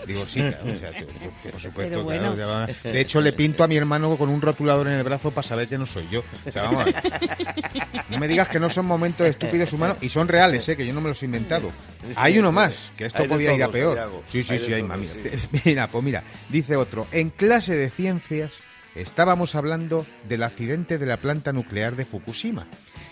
Digo, 0.08 0.26
sí, 0.26 0.40
claro, 0.40 0.74
o 0.74 0.78
sea, 0.78 0.92
tú- 0.92 1.06
tú- 1.06 1.50
por 1.52 1.60
supuesto, 1.62 1.74
Pero 1.78 2.04
bueno. 2.04 2.36
claro, 2.36 2.38
ya 2.38 2.46
va. 2.46 2.66
De 2.92 3.02
hecho, 3.02 3.22
le 3.22 3.34
pinto 3.34 3.64
a 3.64 3.68
mi 3.68 3.78
hermano 3.78 4.18
con 4.18 4.30
un 4.30 4.42
rotulador 4.42 4.88
en 4.88 4.94
el 4.94 5.04
brazo 5.04 5.32
para 5.32 5.48
saber 5.48 5.68
que 5.68 5.78
no 5.78 5.86
soy 5.86 6.08
yo. 6.10 6.24
O 6.48 6.52
sea, 6.52 6.64
vamos 6.64 6.82
a 6.82 6.86
ver. 6.86 6.96
No 8.10 8.18
me 8.18 8.28
digas 8.28 8.48
que 8.50 8.60
no 8.60 8.70
son 8.70 8.86
momentos 8.86 9.28
estúpidos 9.30 9.72
humanos 9.74 9.98
y 10.02 10.10
son 10.10 10.28
reales, 10.28 10.68
¿eh? 10.70 10.76
que 10.78 10.86
yo 10.86 10.94
no 10.94 11.02
me 11.02 11.10
los 11.10 11.22
he 11.22 11.26
inventado. 11.26 11.72
Hay 12.16 12.40
uno 12.40 12.52
más, 12.52 12.92
que 12.98 13.06
esto 13.06 13.26
podía 13.26 13.54
ir 13.54 13.64
a 13.64 13.68
peor. 13.70 13.98
Sí, 14.28 14.42
sí, 14.44 14.54
Hay 14.54 14.60
sí, 14.60 14.74
hay 14.74 14.84
sí. 15.08 15.60
Mira, 15.66 15.88
pues 15.90 16.04
mira, 16.04 16.24
dice 16.50 16.76
otro. 16.76 17.08
En 17.12 17.30
clase 17.30 17.76
de 17.76 17.90
ciencias 17.90 18.56
estábamos 18.96 19.56
hablando 19.56 20.06
del 20.28 20.44
accidente 20.44 20.98
de 20.98 21.06
la 21.06 21.18
planta 21.18 21.54
nuclear 21.54 21.96
de 21.96 22.06
Fukushima. 22.06 22.68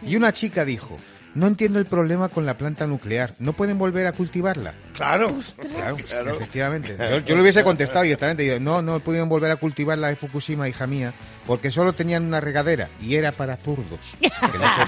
Y 0.06 0.16
una 0.16 0.34
chica 0.34 0.66
dijo, 0.66 0.98
no 1.38 1.46
entiendo 1.48 1.78
el 1.80 1.86
problema 1.86 2.30
con 2.30 2.46
la 2.48 2.58
planta 2.58 2.88
nuclear, 2.88 3.36
¿no 3.38 3.54
pueden 3.54 3.78
volver 3.78 4.08
a 4.08 4.12
cultivarla? 4.12 4.74
Claro. 4.94 5.34
Claro, 5.60 5.96
Claro. 6.08 6.32
efectivamente. 6.36 6.96
Yo, 6.98 7.20
yo 7.20 7.36
le 7.36 7.42
hubiese 7.44 7.64
contestado 7.64 8.02
directamente, 8.04 8.42
digo, 8.44 8.60
no, 8.60 8.82
no 8.82 9.00
pudieron 9.00 9.30
volver 9.30 9.52
a 9.52 9.56
cultivar 9.58 9.98
la 10.00 10.08
de 10.08 10.16
Fukushima, 10.16 10.68
hija 10.68 10.88
mía, 10.88 11.14
porque 11.46 11.70
solo 11.70 11.94
tenían 11.94 12.26
una 12.26 12.42
regadera 12.42 12.90
y 13.00 13.16
era 13.16 13.32
para 13.32 13.56
zurdos. 13.56 14.00
Que 14.20 14.30
no 14.30 14.76
sé. 14.76 14.82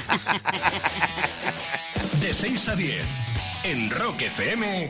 De 2.26 2.34
6 2.34 2.70
a 2.70 2.76
10, 2.76 3.06
en 3.66 3.90
Rock 3.92 4.22
FM, 4.24 4.90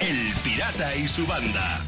El 0.00 0.32
Pirata 0.42 0.94
y 0.96 1.06
su 1.08 1.26
banda. 1.26 1.80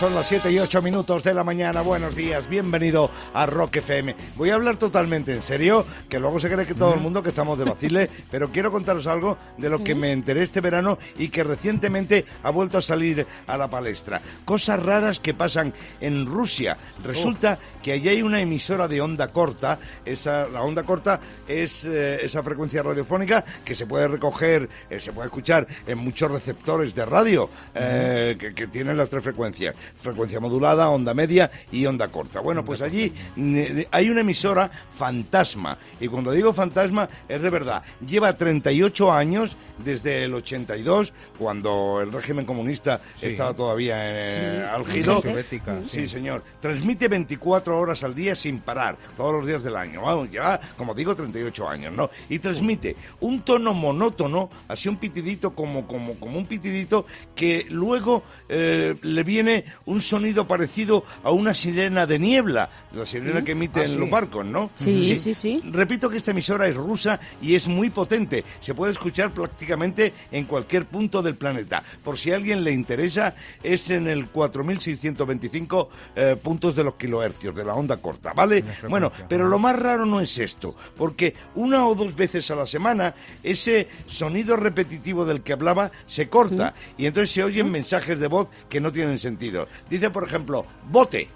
Son 0.00 0.14
las 0.14 0.28
7 0.28 0.50
y 0.50 0.58
8 0.58 0.80
minutos 0.80 1.22
de 1.24 1.34
la 1.34 1.44
mañana. 1.44 1.82
Buenos 1.82 2.16
días, 2.16 2.48
bienvenido 2.48 3.10
a 3.34 3.44
Rock 3.44 3.76
FM. 3.76 4.16
Voy 4.36 4.48
a 4.48 4.54
hablar 4.54 4.78
totalmente 4.78 5.34
en 5.34 5.42
serio, 5.42 5.84
que 6.08 6.18
luego 6.18 6.40
se 6.40 6.48
cree 6.48 6.64
que 6.64 6.72
todo 6.72 6.94
el 6.94 7.00
mundo 7.00 7.22
que 7.22 7.28
estamos 7.28 7.58
de 7.58 7.66
vacile, 7.66 8.08
pero 8.30 8.48
quiero 8.48 8.72
contaros 8.72 9.06
algo 9.06 9.36
de 9.58 9.68
lo 9.68 9.84
que 9.84 9.94
me 9.94 10.10
enteré 10.12 10.42
este 10.42 10.62
verano 10.62 10.98
y 11.18 11.28
que 11.28 11.44
recientemente 11.44 12.24
ha 12.42 12.48
vuelto 12.48 12.78
a 12.78 12.80
salir 12.80 13.26
a 13.46 13.58
la 13.58 13.68
palestra. 13.68 14.22
Cosas 14.46 14.82
raras 14.82 15.20
que 15.20 15.34
pasan 15.34 15.74
en 16.00 16.24
Rusia. 16.24 16.78
Resulta 17.04 17.58
que 17.82 17.92
allí 17.92 18.08
hay 18.08 18.22
una 18.22 18.40
emisora 18.40 18.88
de 18.88 19.02
onda 19.02 19.28
corta. 19.28 19.78
Esa, 20.02 20.48
la 20.48 20.62
onda 20.62 20.82
corta 20.82 21.20
es 21.46 21.84
eh, 21.84 22.24
esa 22.24 22.42
frecuencia 22.42 22.82
radiofónica 22.82 23.44
que 23.62 23.74
se 23.74 23.84
puede 23.84 24.08
recoger, 24.08 24.66
eh, 24.88 24.98
se 24.98 25.12
puede 25.12 25.26
escuchar 25.26 25.66
en 25.86 25.98
muchos 25.98 26.30
receptores 26.30 26.94
de 26.94 27.04
radio 27.04 27.50
eh, 27.74 28.36
que, 28.38 28.54
que 28.54 28.66
tienen 28.66 28.96
las 28.96 29.10
tres 29.10 29.22
frecuencias. 29.22 29.76
Frecuencia 29.96 30.40
modulada, 30.40 30.88
onda 30.90 31.14
media 31.14 31.50
y 31.72 31.86
onda 31.86 32.08
corta. 32.08 32.40
Bueno, 32.40 32.64
pues 32.64 32.82
allí 32.82 33.12
mm, 33.36 33.58
hay 33.90 34.10
una 34.10 34.20
emisora 34.20 34.70
fantasma. 34.96 35.78
Y 36.00 36.08
cuando 36.08 36.32
digo 36.32 36.52
fantasma 36.52 37.08
es 37.28 37.40
de 37.42 37.50
verdad. 37.50 37.82
Lleva 38.06 38.32
38 38.36 39.12
años 39.12 39.56
desde 39.84 40.24
el 40.24 40.34
82, 40.34 41.12
cuando 41.38 42.00
el 42.02 42.12
régimen 42.12 42.44
comunista 42.44 43.00
Sí. 43.16 43.26
estaba 43.28 43.54
todavía 43.54 43.96
eh, 44.20 44.66
Sí. 44.66 44.74
álgido. 44.74 45.18
Unión 45.18 45.32
Soviética, 45.34 45.78
Sí, 45.88 46.06
señor. 46.06 46.42
Transmite 46.60 47.08
24 47.08 47.78
horas 47.78 48.04
al 48.04 48.14
día 48.14 48.34
sin 48.34 48.58
parar, 48.60 48.96
todos 49.16 49.32
los 49.32 49.46
días 49.46 49.64
del 49.64 49.76
año. 49.76 50.02
Vamos, 50.02 50.30
lleva, 50.30 50.60
como 50.76 50.94
digo, 50.94 51.14
38 51.16 51.66
años, 51.68 51.94
¿no? 51.94 52.10
Y 52.28 52.38
transmite 52.38 52.94
un 53.20 53.40
tono 53.40 53.72
monótono, 53.72 54.50
así 54.68 54.88
un 54.90 54.96
pitidito 54.98 55.54
como, 55.54 55.86
como, 55.86 56.14
como 56.16 56.36
un 56.36 56.44
pitidito, 56.46 57.06
que 57.34 57.66
luego 57.70 58.22
eh, 58.50 58.96
le 59.02 59.22
viene 59.24 59.64
un 59.86 60.00
sonido 60.00 60.46
parecido 60.46 61.04
a 61.22 61.30
una 61.30 61.54
sirena 61.54 62.06
de 62.06 62.18
niebla, 62.18 62.70
la 62.92 63.04
sirena 63.06 63.42
que 63.44 63.52
emiten 63.52 63.82
Ah, 63.84 63.86
sí. 63.86 63.96
los 63.96 64.10
barcos, 64.10 64.44
¿no? 64.44 64.70
Sí, 64.74 65.16
sí, 65.16 65.34
sí. 65.34 65.62
Repito 65.70 66.08
que 66.10 66.16
esta 66.18 66.32
emisora 66.32 66.66
es 66.68 66.76
rusa 66.76 67.18
y 67.40 67.54
es 67.54 67.66
muy 67.68 67.90
potente. 67.90 68.44
Se 68.60 68.74
puede 68.74 68.92
escuchar 68.92 69.30
prácticamente 69.30 70.12
en 70.30 70.44
cualquier 70.44 70.84
punto 70.86 71.22
del 71.22 71.34
planeta. 71.36 71.82
Por 72.04 72.18
si 72.18 72.32
a 72.32 72.36
alguien 72.36 72.62
le 72.64 72.72
interesa, 72.72 73.34
es 73.62 73.90
en 73.90 74.06
el 74.08 74.26
4625 74.28 75.88
eh, 76.16 76.36
puntos 76.42 76.76
de 76.76 76.84
los 76.84 76.94
kilohercios, 76.96 77.54
de 77.54 77.64
la 77.64 77.74
onda 77.74 77.96
corta, 77.98 78.32
¿vale? 78.32 78.62
Bueno, 78.88 79.10
pero 79.28 79.48
lo 79.48 79.58
más 79.58 79.78
raro 79.78 80.04
no 80.06 80.20
es 80.20 80.38
esto, 80.38 80.74
porque 80.96 81.34
una 81.54 81.86
o 81.86 81.94
dos 81.94 82.14
veces 82.14 82.50
a 82.50 82.56
la 82.56 82.66
semana 82.66 83.14
ese 83.42 83.88
sonido 84.06 84.56
repetitivo 84.56 85.24
del 85.24 85.42
que 85.42 85.52
hablaba 85.52 85.90
se 86.06 86.28
corta 86.28 86.74
y 86.98 87.06
entonces 87.06 87.30
se 87.30 87.44
oyen 87.44 87.70
mensajes 87.70 88.18
de 88.18 88.26
voz 88.28 88.48
que 88.68 88.80
no 88.80 88.92
tienen 88.92 89.18
sentido. 89.66 89.88
Dice, 89.88 90.10
por 90.10 90.24
ejemplo, 90.24 90.64
bote, 90.90 91.28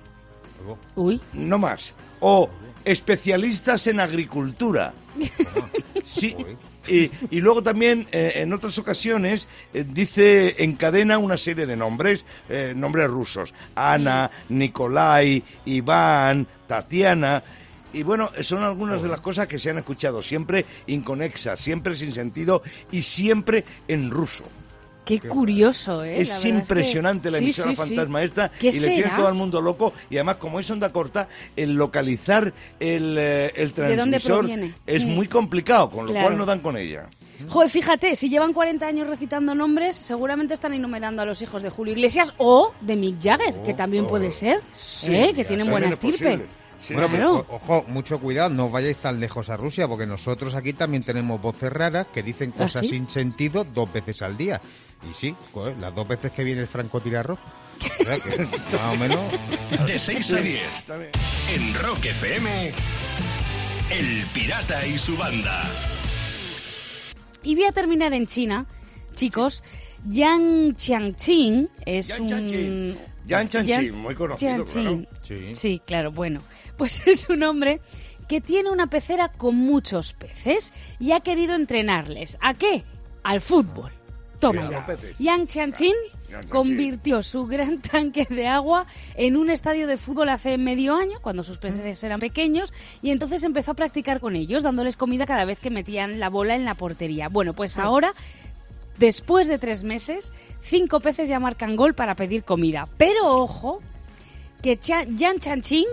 Uy, 0.96 1.20
no 1.32 1.58
más. 1.58 1.94
O 2.20 2.48
especialistas 2.84 3.86
en 3.86 4.00
agricultura. 4.00 4.92
Sí. 6.04 6.36
Y, 6.86 7.10
y 7.30 7.40
luego 7.40 7.60
también, 7.60 8.06
eh, 8.12 8.34
en 8.36 8.52
otras 8.52 8.78
ocasiones, 8.78 9.48
eh, 9.72 9.84
dice, 9.88 10.62
encadena 10.62 11.18
una 11.18 11.36
serie 11.36 11.66
de 11.66 11.76
nombres, 11.76 12.24
eh, 12.48 12.72
nombres 12.76 13.08
rusos. 13.08 13.52
Ana, 13.74 14.30
Nikolai, 14.50 15.42
Iván, 15.64 16.46
Tatiana. 16.68 17.42
Y 17.92 18.04
bueno, 18.04 18.30
son 18.42 18.62
algunas 18.62 19.02
de 19.02 19.08
las 19.08 19.20
cosas 19.20 19.48
que 19.48 19.58
se 19.58 19.70
han 19.70 19.78
escuchado, 19.78 20.22
siempre 20.22 20.64
inconexas, 20.86 21.58
siempre 21.58 21.96
sin 21.96 22.12
sentido 22.12 22.62
y 22.92 23.02
siempre 23.02 23.64
en 23.88 24.10
ruso. 24.10 24.44
Qué 25.04 25.20
curioso, 25.20 26.02
¿eh? 26.04 26.20
Es 26.20 26.44
La 26.44 26.50
impresionante 26.50 27.28
que- 27.28 27.32
la 27.32 27.38
emisora 27.38 27.70
sí, 27.70 27.76
sí. 27.76 27.82
fantasma 27.82 28.22
esta 28.22 28.48
¿Qué 28.50 28.68
y 28.68 28.78
le 28.80 28.88
tiene 28.88 29.10
todo 29.16 29.28
el 29.28 29.34
mundo 29.34 29.60
loco 29.60 29.92
y 30.10 30.16
además 30.16 30.36
como 30.36 30.58
es 30.60 30.70
onda 30.70 30.90
corta 30.92 31.28
el 31.56 31.74
localizar 31.74 32.52
el, 32.80 33.16
eh, 33.18 33.52
el 33.56 33.72
¿De 33.72 33.96
dónde 33.96 34.18
transmisor 34.18 34.50
es 34.86 35.04
Mm. 35.04 35.08
muy 35.10 35.28
complicado 35.28 35.90
con 35.90 36.06
lo 36.06 36.10
Claro. 36.12 36.26
cual 36.28 36.38
no 36.38 36.46
dan 36.46 36.60
con 36.60 36.76
ella 36.76 37.06
Joder, 37.48 37.68
fíjate, 37.68 38.14
si 38.14 38.28
llevan 38.30 38.52
40 38.52 38.86
años 38.86 39.08
recitando 39.08 39.54
nombres, 39.56 39.96
seguramente 39.96 40.54
están 40.54 40.72
enumerando 40.72 41.20
a 41.20 41.24
los 41.26 41.42
hijos 41.42 41.62
de 41.64 41.68
Julio 41.68 41.92
Iglesias 41.92 42.32
o 42.38 42.72
de 42.80 42.94
Mick 42.96 43.20
Jagger, 43.20 43.56
que 43.64 43.74
también 43.74 44.06
puede 44.06 44.30
ser, 44.30 44.60
¿eh? 45.08 45.32
que 45.34 45.44
tienen 45.44 45.68
buena 45.68 45.88
es 45.88 45.98
posible. 45.98 46.46
Sí, 46.80 46.94
Bueno, 46.94 47.08
sí. 47.08 47.16
O- 47.22 47.54
ojo, 47.56 47.84
mucho 47.88 48.18
cuidado, 48.20 48.50
no 48.50 48.70
vayáis 48.70 48.98
tan 48.98 49.20
lejos 49.20 49.48
a 49.50 49.56
Rusia, 49.56 49.88
porque 49.88 50.06
nosotros 50.06 50.54
aquí 50.54 50.72
también 50.72 51.02
tenemos 51.02 51.40
voces 51.40 51.72
raras 51.72 52.06
que 52.12 52.22
dicen 52.22 52.52
¿Ah, 52.56 52.62
cosas 52.62 52.82
sí? 52.82 52.90
sin 52.90 53.08
sentido 53.08 53.64
dos 53.64 53.92
veces 53.92 54.22
al 54.22 54.36
día. 54.36 54.60
Y 55.08 55.12
sí, 55.12 55.34
joder, 55.52 55.76
las 55.78 55.94
dos 55.94 56.06
veces 56.08 56.32
que 56.32 56.44
viene 56.44 56.62
el 56.62 56.66
francotirador. 56.68 57.38
O 58.00 58.04
sea 58.04 58.16
que, 58.18 58.38
más 58.76 58.94
o 58.94 58.96
menos. 58.96 59.20
De 59.86 59.98
6 59.98 60.32
a 60.32 60.36
10. 60.36 60.60
En 61.54 61.74
Rock 61.82 62.04
FM. 62.06 62.72
El 63.90 64.24
Pirata 64.32 64.86
y 64.86 64.98
su 64.98 65.16
banda. 65.16 65.62
Y 67.42 67.54
voy 67.54 67.64
a 67.64 67.72
terminar 67.72 68.12
en 68.14 68.26
China, 68.26 68.66
chicos. 69.12 69.62
Yang 70.08 70.74
Qiangqing 70.76 71.68
es 71.86 72.18
un... 72.20 72.96
Yan 73.26 73.48
Chanqing, 73.48 73.94
muy 73.94 74.14
conocido, 74.14 74.64
Qiangqing. 74.64 75.08
Sí. 75.22 75.54
Sí, 75.54 75.82
claro, 75.84 76.12
bueno. 76.12 76.40
Pues 76.76 77.06
es 77.06 77.28
un 77.30 77.44
hombre 77.44 77.80
que 78.26 78.40
tiene 78.40 78.68
una 78.68 78.88
pecera 78.88 79.28
con 79.28 79.54
muchos 79.54 80.12
peces 80.12 80.72
y 80.98 81.12
ha 81.12 81.20
querido 81.20 81.54
entrenarles. 81.54 82.36
¿A 82.40 82.52
qué? 82.52 82.82
Al 83.22 83.40
fútbol. 83.40 83.92
Toma 84.40 84.68
ya. 84.68 84.84
Yang 85.20 85.46
Qiangqing. 85.46 85.94
convirtió 86.48 87.22
su 87.22 87.46
gran 87.46 87.80
tanque 87.92 88.26
de 88.28 88.48
agua 88.48 88.86
en 89.14 89.36
un 89.36 89.50
estadio 89.50 89.86
de 89.86 89.96
fútbol 89.96 90.30
hace 90.30 90.58
medio 90.58 90.96
año, 90.96 91.18
cuando 91.22 91.44
sus 91.44 91.58
peces 91.58 92.02
eran 92.02 92.18
pequeños, 92.18 92.72
y 93.02 93.10
entonces 93.10 93.44
empezó 93.44 93.70
a 93.70 93.74
practicar 93.74 94.18
con 94.18 94.34
ellos, 94.34 94.64
dándoles 94.64 94.96
comida 94.96 95.26
cada 95.26 95.44
vez 95.44 95.60
que 95.60 95.70
metían 95.70 96.18
la 96.18 96.28
bola 96.28 96.56
en 96.56 96.64
la 96.64 96.74
portería. 96.74 97.28
Bueno, 97.28 97.54
pues 97.54 97.78
ahora 97.78 98.14
Después 98.98 99.48
de 99.48 99.58
tres 99.58 99.82
meses, 99.84 100.32
cinco 100.60 101.00
peces 101.00 101.28
ya 101.28 101.40
marcan 101.40 101.76
gol 101.76 101.94
para 101.94 102.14
pedir 102.14 102.44
comida. 102.44 102.88
Pero 102.96 103.28
ojo, 103.28 103.80
que 104.62 104.78
Cha- 104.78 105.04
Yan 105.04 105.38
Chanching 105.40 105.86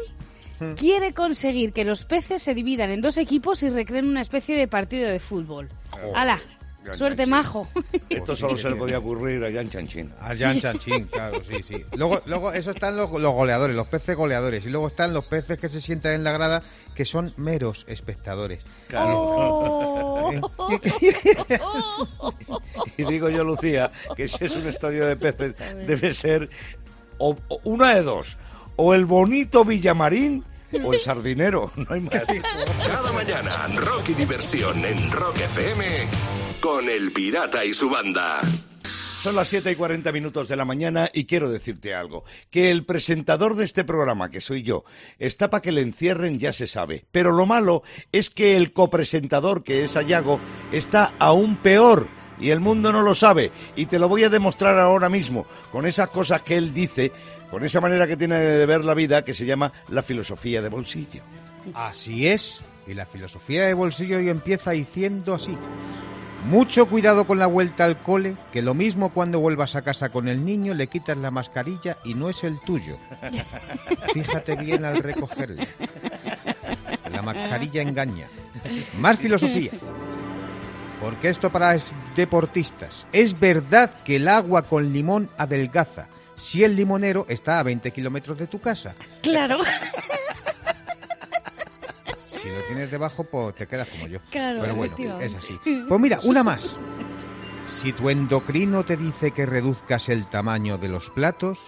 quiere 0.77 1.13
conseguir 1.13 1.73
que 1.73 1.83
los 1.83 2.03
peces 2.05 2.41
se 2.43 2.53
dividan 2.53 2.91
en 2.91 3.01
dos 3.01 3.17
equipos 3.17 3.63
y 3.63 3.69
recreen 3.69 4.07
una 4.07 4.21
especie 4.21 4.55
de 4.55 4.67
partido 4.67 5.09
de 5.09 5.19
fútbol. 5.19 5.69
¡Hala! 6.13 6.39
Yan 6.85 6.95
Suerte, 6.95 7.25
majo. 7.27 7.67
esto 8.09 8.35
solo 8.35 8.57
se 8.57 8.69
le 8.69 8.75
podía 8.75 8.97
ocurrir 8.97 9.43
a 9.43 9.49
Yan 9.49 9.69
Chanchin 9.69 10.11
A 10.19 10.35
Jan 10.35 10.59
Chanchín, 10.59 11.05
claro, 11.05 11.43
sí, 11.43 11.61
sí. 11.61 11.75
Luego, 11.95 12.21
luego 12.25 12.51
eso 12.51 12.71
están 12.71 12.97
los, 12.97 13.11
los 13.11 13.33
goleadores, 13.33 13.75
los 13.75 13.87
peces 13.87 14.17
goleadores. 14.17 14.65
Y 14.65 14.69
luego 14.69 14.87
están 14.87 15.13
los 15.13 15.25
peces 15.25 15.59
que 15.59 15.69
se 15.69 15.79
sientan 15.79 16.13
en 16.13 16.23
la 16.23 16.31
grada, 16.31 16.63
que 16.95 17.05
son 17.05 17.33
meros 17.37 17.85
espectadores. 17.87 18.63
Oh. 18.95 20.31
y 22.97 23.03
digo 23.03 23.29
yo 23.29 23.43
Lucía 23.43 23.91
que 24.15 24.27
si 24.27 24.45
es 24.45 24.55
un 24.55 24.67
estadio 24.67 25.05
de 25.05 25.15
peces 25.15 25.55
debe 25.85 26.13
ser 26.13 26.49
o, 27.17 27.35
o 27.47 27.59
una 27.63 27.95
de 27.95 28.03
dos 28.03 28.37
o 28.75 28.93
el 28.93 29.05
bonito 29.05 29.65
Villamarín 29.65 30.43
o 30.83 30.93
el 30.93 30.99
sardinero 30.99 31.71
no 31.75 31.85
hay 31.89 32.01
más 32.01 32.23
Cada 32.85 33.11
mañana, 33.11 33.67
rock 33.75 34.09
y 34.09 34.13
diversión 34.13 34.83
en 34.85 35.11
Rock 35.11 35.37
FM. 35.37 35.85
Con 36.61 36.87
el 36.87 37.11
Pirata 37.11 37.65
y 37.65 37.73
su 37.73 37.89
banda. 37.89 38.39
Son 39.19 39.35
las 39.35 39.49
7 39.49 39.71
y 39.71 39.75
40 39.75 40.11
minutos 40.11 40.47
de 40.47 40.55
la 40.55 40.63
mañana 40.63 41.09
y 41.11 41.25
quiero 41.25 41.49
decirte 41.49 41.95
algo. 41.95 42.23
Que 42.51 42.69
el 42.69 42.85
presentador 42.85 43.55
de 43.55 43.65
este 43.65 43.83
programa, 43.83 44.29
que 44.29 44.41
soy 44.41 44.61
yo, 44.61 44.83
está 45.17 45.49
para 45.49 45.61
que 45.61 45.71
le 45.71 45.81
encierren, 45.81 46.37
ya 46.37 46.53
se 46.53 46.67
sabe. 46.67 47.05
Pero 47.11 47.31
lo 47.31 47.47
malo 47.47 47.81
es 48.11 48.29
que 48.29 48.57
el 48.57 48.73
copresentador, 48.73 49.63
que 49.63 49.83
es 49.83 49.97
Ayago, 49.97 50.39
está 50.71 51.15
aún 51.17 51.57
peor. 51.57 52.07
Y 52.39 52.51
el 52.51 52.59
mundo 52.59 52.91
no 52.91 53.01
lo 53.01 53.15
sabe. 53.15 53.51
Y 53.75 53.87
te 53.87 53.97
lo 53.97 54.07
voy 54.07 54.23
a 54.23 54.29
demostrar 54.29 54.77
ahora 54.77 55.09
mismo, 55.09 55.47
con 55.71 55.87
esas 55.87 56.09
cosas 56.09 56.43
que 56.43 56.57
él 56.57 56.73
dice, 56.73 57.11
con 57.49 57.65
esa 57.65 57.81
manera 57.81 58.05
que 58.05 58.17
tiene 58.17 58.37
de 58.37 58.65
ver 58.67 58.85
la 58.85 58.93
vida, 58.93 59.25
que 59.25 59.33
se 59.33 59.45
llama 59.45 59.73
la 59.89 60.03
filosofía 60.03 60.61
de 60.61 60.69
bolsillo. 60.69 61.23
Así 61.73 62.27
es. 62.27 62.61
Y 62.85 62.93
la 62.93 63.05
filosofía 63.05 63.65
de 63.65 63.73
bolsillo 63.73 64.17
hoy 64.17 64.29
empieza 64.29 64.71
diciendo 64.71 65.33
así. 65.33 65.57
Mucho 66.45 66.87
cuidado 66.87 67.25
con 67.25 67.39
la 67.39 67.47
vuelta 67.47 67.85
al 67.85 68.01
cole, 68.01 68.35
que 68.51 68.61
lo 68.61 68.73
mismo 68.73 69.09
cuando 69.09 69.39
vuelvas 69.39 69.75
a 69.75 69.83
casa 69.83 70.09
con 70.09 70.27
el 70.27 70.43
niño 70.43 70.73
le 70.73 70.87
quitas 70.87 71.17
la 71.17 71.31
mascarilla 71.31 71.97
y 72.03 72.15
no 72.15 72.29
es 72.29 72.43
el 72.43 72.59
tuyo. 72.59 72.97
Fíjate 74.13 74.55
bien 74.55 74.83
al 74.83 75.03
recogerla. 75.03 75.65
La 77.11 77.21
mascarilla 77.21 77.81
engaña. 77.81 78.27
Más 78.97 79.17
filosofía. 79.17 79.71
Porque 80.99 81.29
esto 81.29 81.51
para 81.51 81.77
deportistas. 82.15 83.05
Es 83.11 83.39
verdad 83.39 83.91
que 84.03 84.17
el 84.17 84.27
agua 84.27 84.63
con 84.63 84.91
limón 84.91 85.29
adelgaza 85.37 86.07
si 86.35 86.63
el 86.63 86.75
limonero 86.75 87.27
está 87.29 87.59
a 87.59 87.63
20 87.63 87.91
kilómetros 87.91 88.37
de 88.37 88.47
tu 88.47 88.59
casa. 88.59 88.95
Claro, 89.21 89.59
Si 92.41 92.49
lo 92.49 92.59
tienes 92.63 92.89
debajo, 92.89 93.23
pues 93.23 93.53
te 93.55 93.67
quedas 93.67 93.87
como 93.87 94.07
yo. 94.07 94.19
Claro, 94.31 94.61
Pero 94.61 94.75
bueno, 94.75 95.19
es 95.19 95.35
así. 95.35 95.59
Pues 95.87 96.01
mira, 96.01 96.19
una 96.23 96.41
más. 96.43 96.75
Si 97.67 97.93
tu 97.93 98.09
endocrino 98.09 98.83
te 98.83 98.97
dice 98.97 99.31
que 99.31 99.45
reduzcas 99.45 100.09
el 100.09 100.27
tamaño 100.27 100.79
de 100.79 100.89
los 100.89 101.11
platos, 101.11 101.59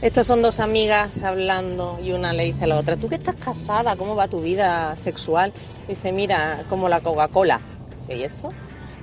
Estos 0.00 0.26
son 0.26 0.40
dos 0.42 0.58
amigas 0.60 1.22
hablando 1.22 2.00
y 2.02 2.12
una 2.12 2.32
le 2.32 2.44
dice 2.44 2.64
a 2.64 2.68
la 2.68 2.76
otra, 2.76 2.96
tú 2.96 3.08
que 3.08 3.16
estás 3.16 3.34
casada, 3.34 3.96
¿cómo 3.96 4.16
va 4.16 4.28
tu 4.28 4.40
vida 4.40 4.96
sexual? 4.96 5.52
Dice, 5.86 6.12
mira, 6.12 6.64
como 6.68 6.88
la 6.88 7.00
Coca-Cola. 7.00 7.60
¿y 8.08 8.22
eso? 8.22 8.48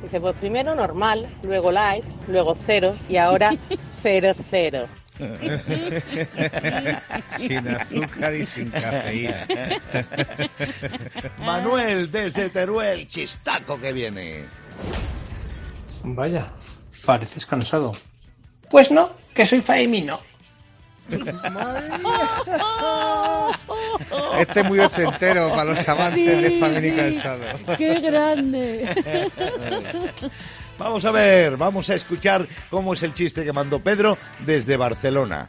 Dice, 0.01 0.19
pues 0.19 0.35
primero 0.35 0.75
normal, 0.75 1.27
luego 1.43 1.71
light, 1.71 2.03
luego 2.27 2.57
cero 2.65 2.95
y 3.09 3.17
ahora 3.17 3.53
cero 3.99 4.33
cero. 4.49 4.87
sin 7.37 7.67
azúcar 7.67 8.35
y 8.35 8.45
sin 8.45 8.69
cafeína. 8.69 9.47
Manuel 11.39 12.11
desde 12.11 12.49
Teruel, 12.49 13.07
chistaco 13.07 13.79
que 13.79 13.93
viene. 13.93 14.45
Vaya, 16.03 16.51
pareces 17.05 17.45
cansado. 17.45 17.93
Pues 18.69 18.91
no, 18.91 19.11
que 19.33 19.45
soy 19.45 19.61
Faemino. 19.61 20.19
Este 24.39 24.59
es 24.59 24.65
muy 24.65 24.79
ochentero 24.79 25.49
para 25.49 25.65
los 25.65 25.87
amantes 25.87 26.41
de 26.41 26.59
Family 26.59 26.91
sí. 26.91 27.21
¡Qué 27.77 27.99
grande! 27.99 28.89
Vamos 30.77 31.05
a 31.05 31.11
ver, 31.11 31.55
vamos 31.55 31.89
a 31.89 31.95
escuchar 31.95 32.45
cómo 32.69 32.93
es 32.93 33.03
el 33.03 33.13
chiste 33.13 33.45
que 33.45 33.53
mandó 33.53 33.79
Pedro 33.79 34.17
desde 34.45 34.75
Barcelona. 34.75 35.47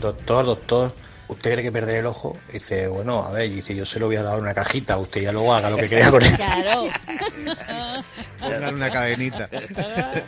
Doctor, 0.00 0.44
doctor, 0.44 0.92
¿usted 1.28 1.52
cree 1.52 1.62
que 1.64 1.72
perder 1.72 1.96
el 1.98 2.06
ojo? 2.06 2.36
Dice, 2.52 2.88
bueno, 2.88 3.20
a 3.24 3.30
ver, 3.32 3.50
dice, 3.50 3.74
yo 3.74 3.84
se 3.84 3.98
lo 4.00 4.06
voy 4.06 4.16
a 4.16 4.22
dar 4.22 4.38
una 4.38 4.54
cajita, 4.54 4.96
usted 4.98 5.22
ya 5.22 5.32
luego 5.32 5.52
haga 5.54 5.70
lo 5.70 5.76
que 5.76 5.88
crea 5.88 6.10
con 6.10 6.22
él. 6.22 6.34
Claro. 6.36 6.84
Póngale 8.40 8.74
una 8.74 8.90
cadenita. 8.90 9.48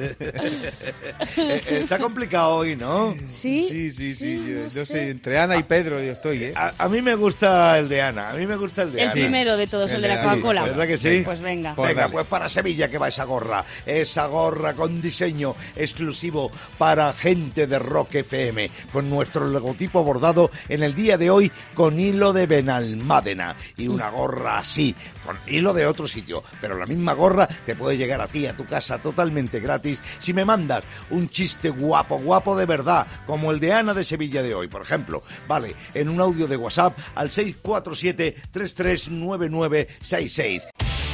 Eh, 0.00 1.62
eh, 1.66 1.78
está 1.82 1.98
complicado 1.98 2.56
hoy, 2.56 2.76
¿no? 2.76 3.14
Sí, 3.28 3.66
Sí, 3.68 3.90
sí, 3.90 4.14
sí. 4.14 4.36
yo, 4.46 4.54
no 4.64 4.68
yo 4.68 4.84
sé. 4.84 4.92
sé, 4.92 5.10
entre 5.10 5.38
Ana 5.38 5.56
y 5.56 5.62
Pedro 5.62 6.00
yo 6.02 6.12
estoy, 6.12 6.44
¿eh? 6.44 6.52
A, 6.56 6.72
a 6.78 6.88
mí 6.88 7.00
me 7.02 7.14
gusta 7.14 7.78
el 7.78 7.88
de 7.88 8.02
Ana, 8.02 8.30
a 8.30 8.34
mí 8.34 8.46
me 8.46 8.56
gusta 8.56 8.82
el 8.82 8.92
de 8.92 8.98
El 9.02 9.04
Ana. 9.08 9.12
primero 9.12 9.56
de 9.56 9.66
todos, 9.66 9.90
el 9.92 10.02
de 10.02 10.08
la 10.08 10.22
Coca-Cola. 10.22 10.62
¿verdad 10.64 10.86
que 10.86 10.98
sí? 10.98 11.22
Pues 11.24 11.40
venga. 11.40 11.74
Pues 11.74 11.88
Venga, 11.88 12.02
dale. 12.02 12.12
pues 12.12 12.26
para 12.26 12.48
Sevilla 12.48 12.88
que 12.88 12.98
va 12.98 13.08
esa 13.08 13.24
gorra. 13.24 13.64
Esa 13.86 14.26
gorra 14.26 14.74
con 14.74 15.00
diseño 15.00 15.54
exclusivo 15.76 16.50
para 16.76 17.12
gente 17.12 17.66
de 17.66 17.78
Rock 17.78 18.16
FM. 18.16 18.70
Con 18.92 19.08
nuestro 19.10 19.46
logotipo 19.46 20.02
bordado 20.02 20.50
en 20.68 20.82
el 20.82 20.88
día 20.95 21.16
de 21.16 21.30
hoy 21.30 21.50
con 21.75 21.99
hilo 21.99 22.33
de 22.33 22.47
Benalmádena. 22.47 23.57
Y 23.76 23.88
una 23.88 24.11
gorra 24.11 24.59
así, 24.59 24.95
con 25.25 25.37
hilo 25.47 25.73
de 25.73 25.87
otro 25.87 26.07
sitio. 26.07 26.42
Pero 26.61 26.78
la 26.78 26.87
misma 26.87 27.14
gorra 27.14 27.47
te 27.47 27.75
puede 27.75 27.97
llegar 27.97 28.21
a 28.21 28.28
ti, 28.28 28.47
a 28.47 28.57
tu 28.57 28.64
casa, 28.64 28.99
totalmente 28.99 29.61
gratis. 29.61 30.00
Si 30.18 30.33
me 30.33 30.45
mandas 30.45 30.85
un 31.11 31.28
chiste 31.28 31.71
guapo, 31.71 32.18
guapo 32.18 32.57
de 32.57 32.66
verdad, 32.66 33.07
como 33.26 33.50
el 33.50 33.61
de 33.61 33.73
Ana 33.73 33.95
de 33.95 34.04
Sevilla 34.04 34.42
de 34.42 34.54
hoy, 34.54 34.68
por 34.68 34.83
ejemplo. 34.83 35.23
Vale, 35.47 35.75
en 35.95 36.09
un 36.09 36.21
audio 36.21 36.47
de 36.47 36.57
WhatsApp 36.57 36.97
al 37.14 37.30
647 37.30 38.37
339966. 38.52 40.62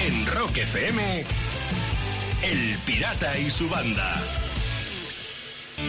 En 0.07 0.27
Rock 0.27 0.59
FM, 0.59 1.25
El 2.43 2.79
Pirata 2.85 3.39
y 3.39 3.51
su 3.51 3.69
banda. 3.69 4.44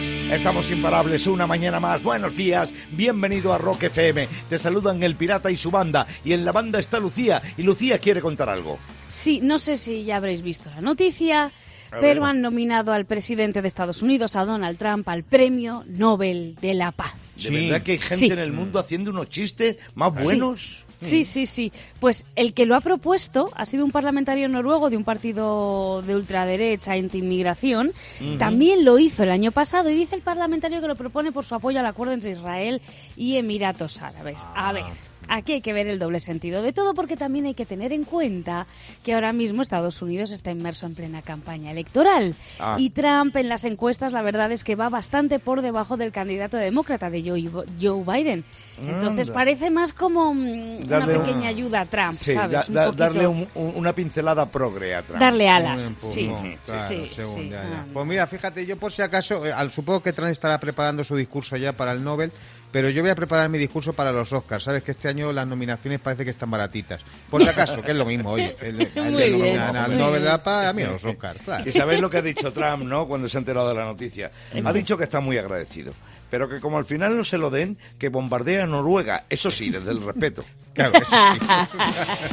Estamos 0.00 0.70
imparables 0.70 1.26
una 1.26 1.46
mañana 1.46 1.78
más. 1.80 2.02
Buenos 2.02 2.34
días, 2.34 2.70
bienvenido 2.90 3.52
a 3.52 3.58
Rock 3.58 3.84
FM. 3.84 4.28
Te 4.48 4.58
saludan 4.58 5.02
el 5.02 5.14
pirata 5.14 5.50
y 5.50 5.56
su 5.56 5.70
banda. 5.70 6.06
Y 6.24 6.32
en 6.32 6.44
la 6.44 6.52
banda 6.52 6.78
está 6.80 6.98
Lucía. 6.98 7.40
Y 7.56 7.62
Lucía 7.62 7.98
quiere 7.98 8.20
contar 8.20 8.48
algo. 8.48 8.78
Sí, 9.10 9.40
no 9.42 9.58
sé 9.58 9.76
si 9.76 10.04
ya 10.04 10.16
habréis 10.16 10.42
visto 10.42 10.68
la 10.74 10.80
noticia, 10.80 11.52
pero 12.00 12.24
han 12.24 12.40
nominado 12.42 12.92
al 12.92 13.06
presidente 13.06 13.62
de 13.62 13.68
Estados 13.68 14.02
Unidos, 14.02 14.34
a 14.36 14.44
Donald 14.44 14.76
Trump, 14.78 15.08
al 15.08 15.22
Premio 15.22 15.84
Nobel 15.86 16.56
de 16.60 16.74
la 16.74 16.90
Paz. 16.92 17.14
De 17.36 17.42
Sí. 17.42 17.50
verdad 17.50 17.82
que 17.82 17.92
hay 17.92 17.98
gente 17.98 18.16
Sí. 18.16 18.26
en 18.26 18.38
el 18.40 18.52
mundo 18.52 18.78
haciendo 18.80 19.12
unos 19.12 19.28
chistes 19.28 19.76
más 19.94 20.12
buenos. 20.12 20.60
Sí, 20.85 20.85
sí, 21.24 21.46
sí. 21.46 21.72
Pues 22.00 22.26
el 22.36 22.54
que 22.54 22.66
lo 22.66 22.74
ha 22.74 22.80
propuesto 22.80 23.50
ha 23.54 23.64
sido 23.64 23.84
un 23.84 23.90
parlamentario 23.90 24.48
noruego 24.48 24.90
de 24.90 24.96
un 24.96 25.04
partido 25.04 26.02
de 26.02 26.16
ultraderecha 26.16 26.92
anti-inmigración. 26.92 27.92
También 28.38 28.84
lo 28.84 28.98
hizo 28.98 29.22
el 29.22 29.30
año 29.30 29.52
pasado 29.52 29.90
y 29.90 29.94
dice 29.94 30.16
el 30.16 30.22
parlamentario 30.22 30.80
que 30.80 30.88
lo 30.88 30.96
propone 30.96 31.32
por 31.32 31.44
su 31.44 31.54
apoyo 31.54 31.80
al 31.80 31.86
acuerdo 31.86 32.12
entre 32.12 32.32
Israel 32.32 32.80
y 33.16 33.36
Emiratos 33.36 34.02
Árabes. 34.02 34.46
A 34.54 34.72
ver. 34.72 34.84
Aquí 35.28 35.52
hay 35.54 35.60
que 35.60 35.72
ver 35.72 35.86
el 35.88 35.98
doble 35.98 36.20
sentido 36.20 36.62
de 36.62 36.72
todo 36.72 36.94
porque 36.94 37.16
también 37.16 37.46
hay 37.46 37.54
que 37.54 37.66
tener 37.66 37.92
en 37.92 38.04
cuenta 38.04 38.66
que 39.04 39.14
ahora 39.14 39.32
mismo 39.32 39.62
Estados 39.62 40.00
Unidos 40.02 40.30
está 40.30 40.50
inmerso 40.50 40.86
en 40.86 40.94
plena 40.94 41.22
campaña 41.22 41.70
electoral 41.72 42.34
Ah. 42.60 42.76
y 42.78 42.90
Trump 42.90 43.34
en 43.36 43.48
las 43.48 43.64
encuestas 43.64 44.12
la 44.12 44.22
verdad 44.22 44.52
es 44.52 44.62
que 44.64 44.76
va 44.76 44.88
bastante 44.88 45.38
por 45.38 45.62
debajo 45.62 45.96
del 45.96 46.12
candidato 46.12 46.56
demócrata 46.56 47.10
de 47.10 47.22
Joe, 47.22 47.64
Joe 47.80 48.04
Biden. 48.04 48.44
Entonces 48.80 49.30
parece 49.30 49.70
más 49.70 49.92
como 49.92 50.34
mm, 50.34 50.80
Darle 50.86 51.14
una 51.14 51.18
un- 51.18 51.24
pequeña 51.26 51.48
ayuda 51.48 51.80
a 51.80 51.86
Trump, 51.86 52.14
Sí, 52.18 52.32
¿sabes? 52.32 52.68
da- 52.70 52.86
da- 52.86 52.92
darle 52.92 53.26
un- 53.26 53.48
un- 53.54 53.72
una 53.76 53.92
pincelada 53.94 54.46
progre 54.50 54.94
a 54.94 55.02
Trump. 55.02 55.18
darle 55.20 55.48
alas, 55.48 55.92
sí, 55.96 56.24
empujón, 56.24 56.56
claro, 56.64 56.88
sí, 56.88 57.10
según, 57.14 57.34
sí, 57.34 57.48
ya, 57.48 57.56
ya. 57.56 57.62
anda. 57.80 57.84
Pues 57.92 58.06
mira, 58.06 58.26
fíjate, 58.26 58.66
yo 58.66 58.76
por 58.78 58.92
si 58.92 59.00
acaso, 59.02 59.46
eh, 59.46 59.52
al- 59.52 59.70
supongo 59.70 60.02
que 60.02 60.12
Trump 60.12 60.30
estará 60.30 60.60
preparando 60.60 61.02
su 61.04 61.16
discurso 61.16 61.56
ya 61.56 61.72
para 61.72 61.92
el 61.92 62.04
Nobel, 62.04 62.32
pero 62.70 62.90
yo 62.90 63.00
voy 63.00 63.10
a 63.10 63.14
preparar 63.14 63.48
mi 63.48 63.56
discurso 63.58 63.94
para 63.94 64.12
los 64.12 64.30
Oscars. 64.32 64.64
Sabes 64.64 64.82
que 64.82 64.90
este 64.90 65.08
año 65.08 65.15
las 65.32 65.46
nominaciones 65.46 66.00
parece 66.00 66.24
que 66.24 66.30
están 66.30 66.50
baratitas. 66.50 67.00
Por 67.30 67.42
si 67.42 67.48
acaso, 67.48 67.82
que 67.82 67.92
es 67.92 67.96
lo 67.96 68.04
mismo, 68.04 68.30
oye. 68.32 68.56
El, 68.62 68.80
el- 68.80 69.10
Muy 69.12 69.22
el- 69.22 69.34
bien, 69.34 69.58
al 69.60 69.90
muy 69.90 69.98
Nobel 69.98 70.20
de 70.22 70.28
la 70.28 70.36
bien. 70.36 70.44
Paz, 70.44 70.66
a 70.66 70.72
mí 70.72 70.82
los 70.84 71.04
Oscars, 71.04 71.42
claro. 71.44 71.68
Y 71.68 71.72
sabéis 71.72 72.00
lo 72.00 72.08
que 72.10 72.18
ha 72.18 72.22
dicho 72.22 72.52
Trump, 72.52 72.84
¿no? 72.84 73.06
Cuando 73.08 73.28
se 73.28 73.36
ha 73.36 73.40
enterado 73.40 73.68
de 73.68 73.74
la 73.74 73.84
noticia. 73.84 74.30
Ha 74.64 74.72
dicho 74.72 74.96
que 74.96 75.04
está 75.04 75.20
muy 75.20 75.38
agradecido. 75.38 75.92
Pero 76.30 76.48
que 76.48 76.58
como 76.60 76.76
al 76.78 76.84
final 76.84 77.16
no 77.16 77.22
se 77.24 77.38
lo 77.38 77.50
den, 77.50 77.78
que 77.98 78.08
bombardea 78.08 78.64
a 78.64 78.66
Noruega. 78.66 79.24
Eso 79.30 79.50
sí, 79.50 79.70
desde 79.70 79.90
el 79.92 80.02
respeto. 80.02 80.44
Claro, 80.76 80.92
eso 80.98 81.16
sí. 81.32 81.38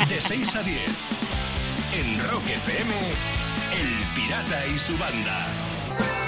De 0.14 0.20
6 0.22 0.56
a 0.58 0.64
10. 0.64 0.78
En 1.98 2.20
Rock 2.30 2.44
FM, 2.50 2.92
El 3.72 4.22
Pirata 4.22 4.68
y 4.68 4.78
su 4.80 4.98
banda. 4.98 5.48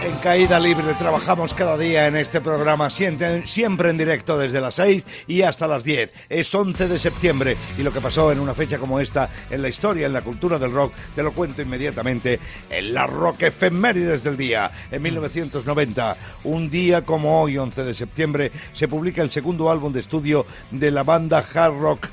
En 0.06 0.18
Caída 0.18 0.60
Libre 0.60 0.94
trabajamos 1.00 1.56
cada 1.56 1.80
día 1.80 2.06
en 2.06 2.16
este 2.16 2.40
programa, 2.40 2.92
siempre, 2.92 3.90
en 3.90 3.98
directo 3.98 4.38
desde 4.38 4.62
las 4.62 4.76
6 4.76 5.04
y 5.26 5.42
hasta 5.42 5.66
las 5.66 5.84
10. 5.84 6.12
Es 6.30 6.54
11 6.54 6.88
de 6.88 7.00
septiembre 7.00 7.58
y 7.76 7.82
lo 7.82 7.92
que 7.92 8.02
pasó 8.02 8.32
en 8.32 8.40
una 8.40 8.54
fecha 8.54 8.78
como 8.78 9.00
esta 9.00 9.28
en 9.50 9.64
la 9.64 9.68
historia, 9.68 10.06
en 10.06 10.14
la 10.14 10.22
cultura 10.22 10.60
del 10.60 10.74
rock, 10.74 10.94
te 11.16 11.24
lo 11.24 11.34
cuento 11.34 11.64
inmediatamente 11.64 12.40
en 12.70 12.94
la 12.94 13.08
Rock 13.08 13.42
Efemérides 13.44 14.24
del 14.24 14.38
día. 14.38 14.70
En 14.92 15.02
1990, 15.02 16.18
un 16.44 16.70
día 16.70 17.02
como 17.02 17.42
hoy, 17.42 17.58
11 17.58 17.84
de 17.84 17.96
septiembre, 17.96 18.52
se 18.74 18.88
publica 18.88 19.24
el 19.24 19.32
segundo 19.32 19.72
álbum 19.72 19.92
de 19.92 20.02
estudio 20.02 20.46
de 20.70 20.92
la 20.92 21.02
banda 21.02 21.44
hard 21.52 21.80
rock 21.80 22.08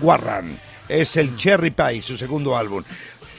Warran. 0.00 0.58
Es 0.88 1.16
el 1.16 1.36
Cherry 1.36 1.70
Pie, 1.70 2.02
su 2.02 2.16
segundo 2.18 2.56
álbum. 2.56 2.82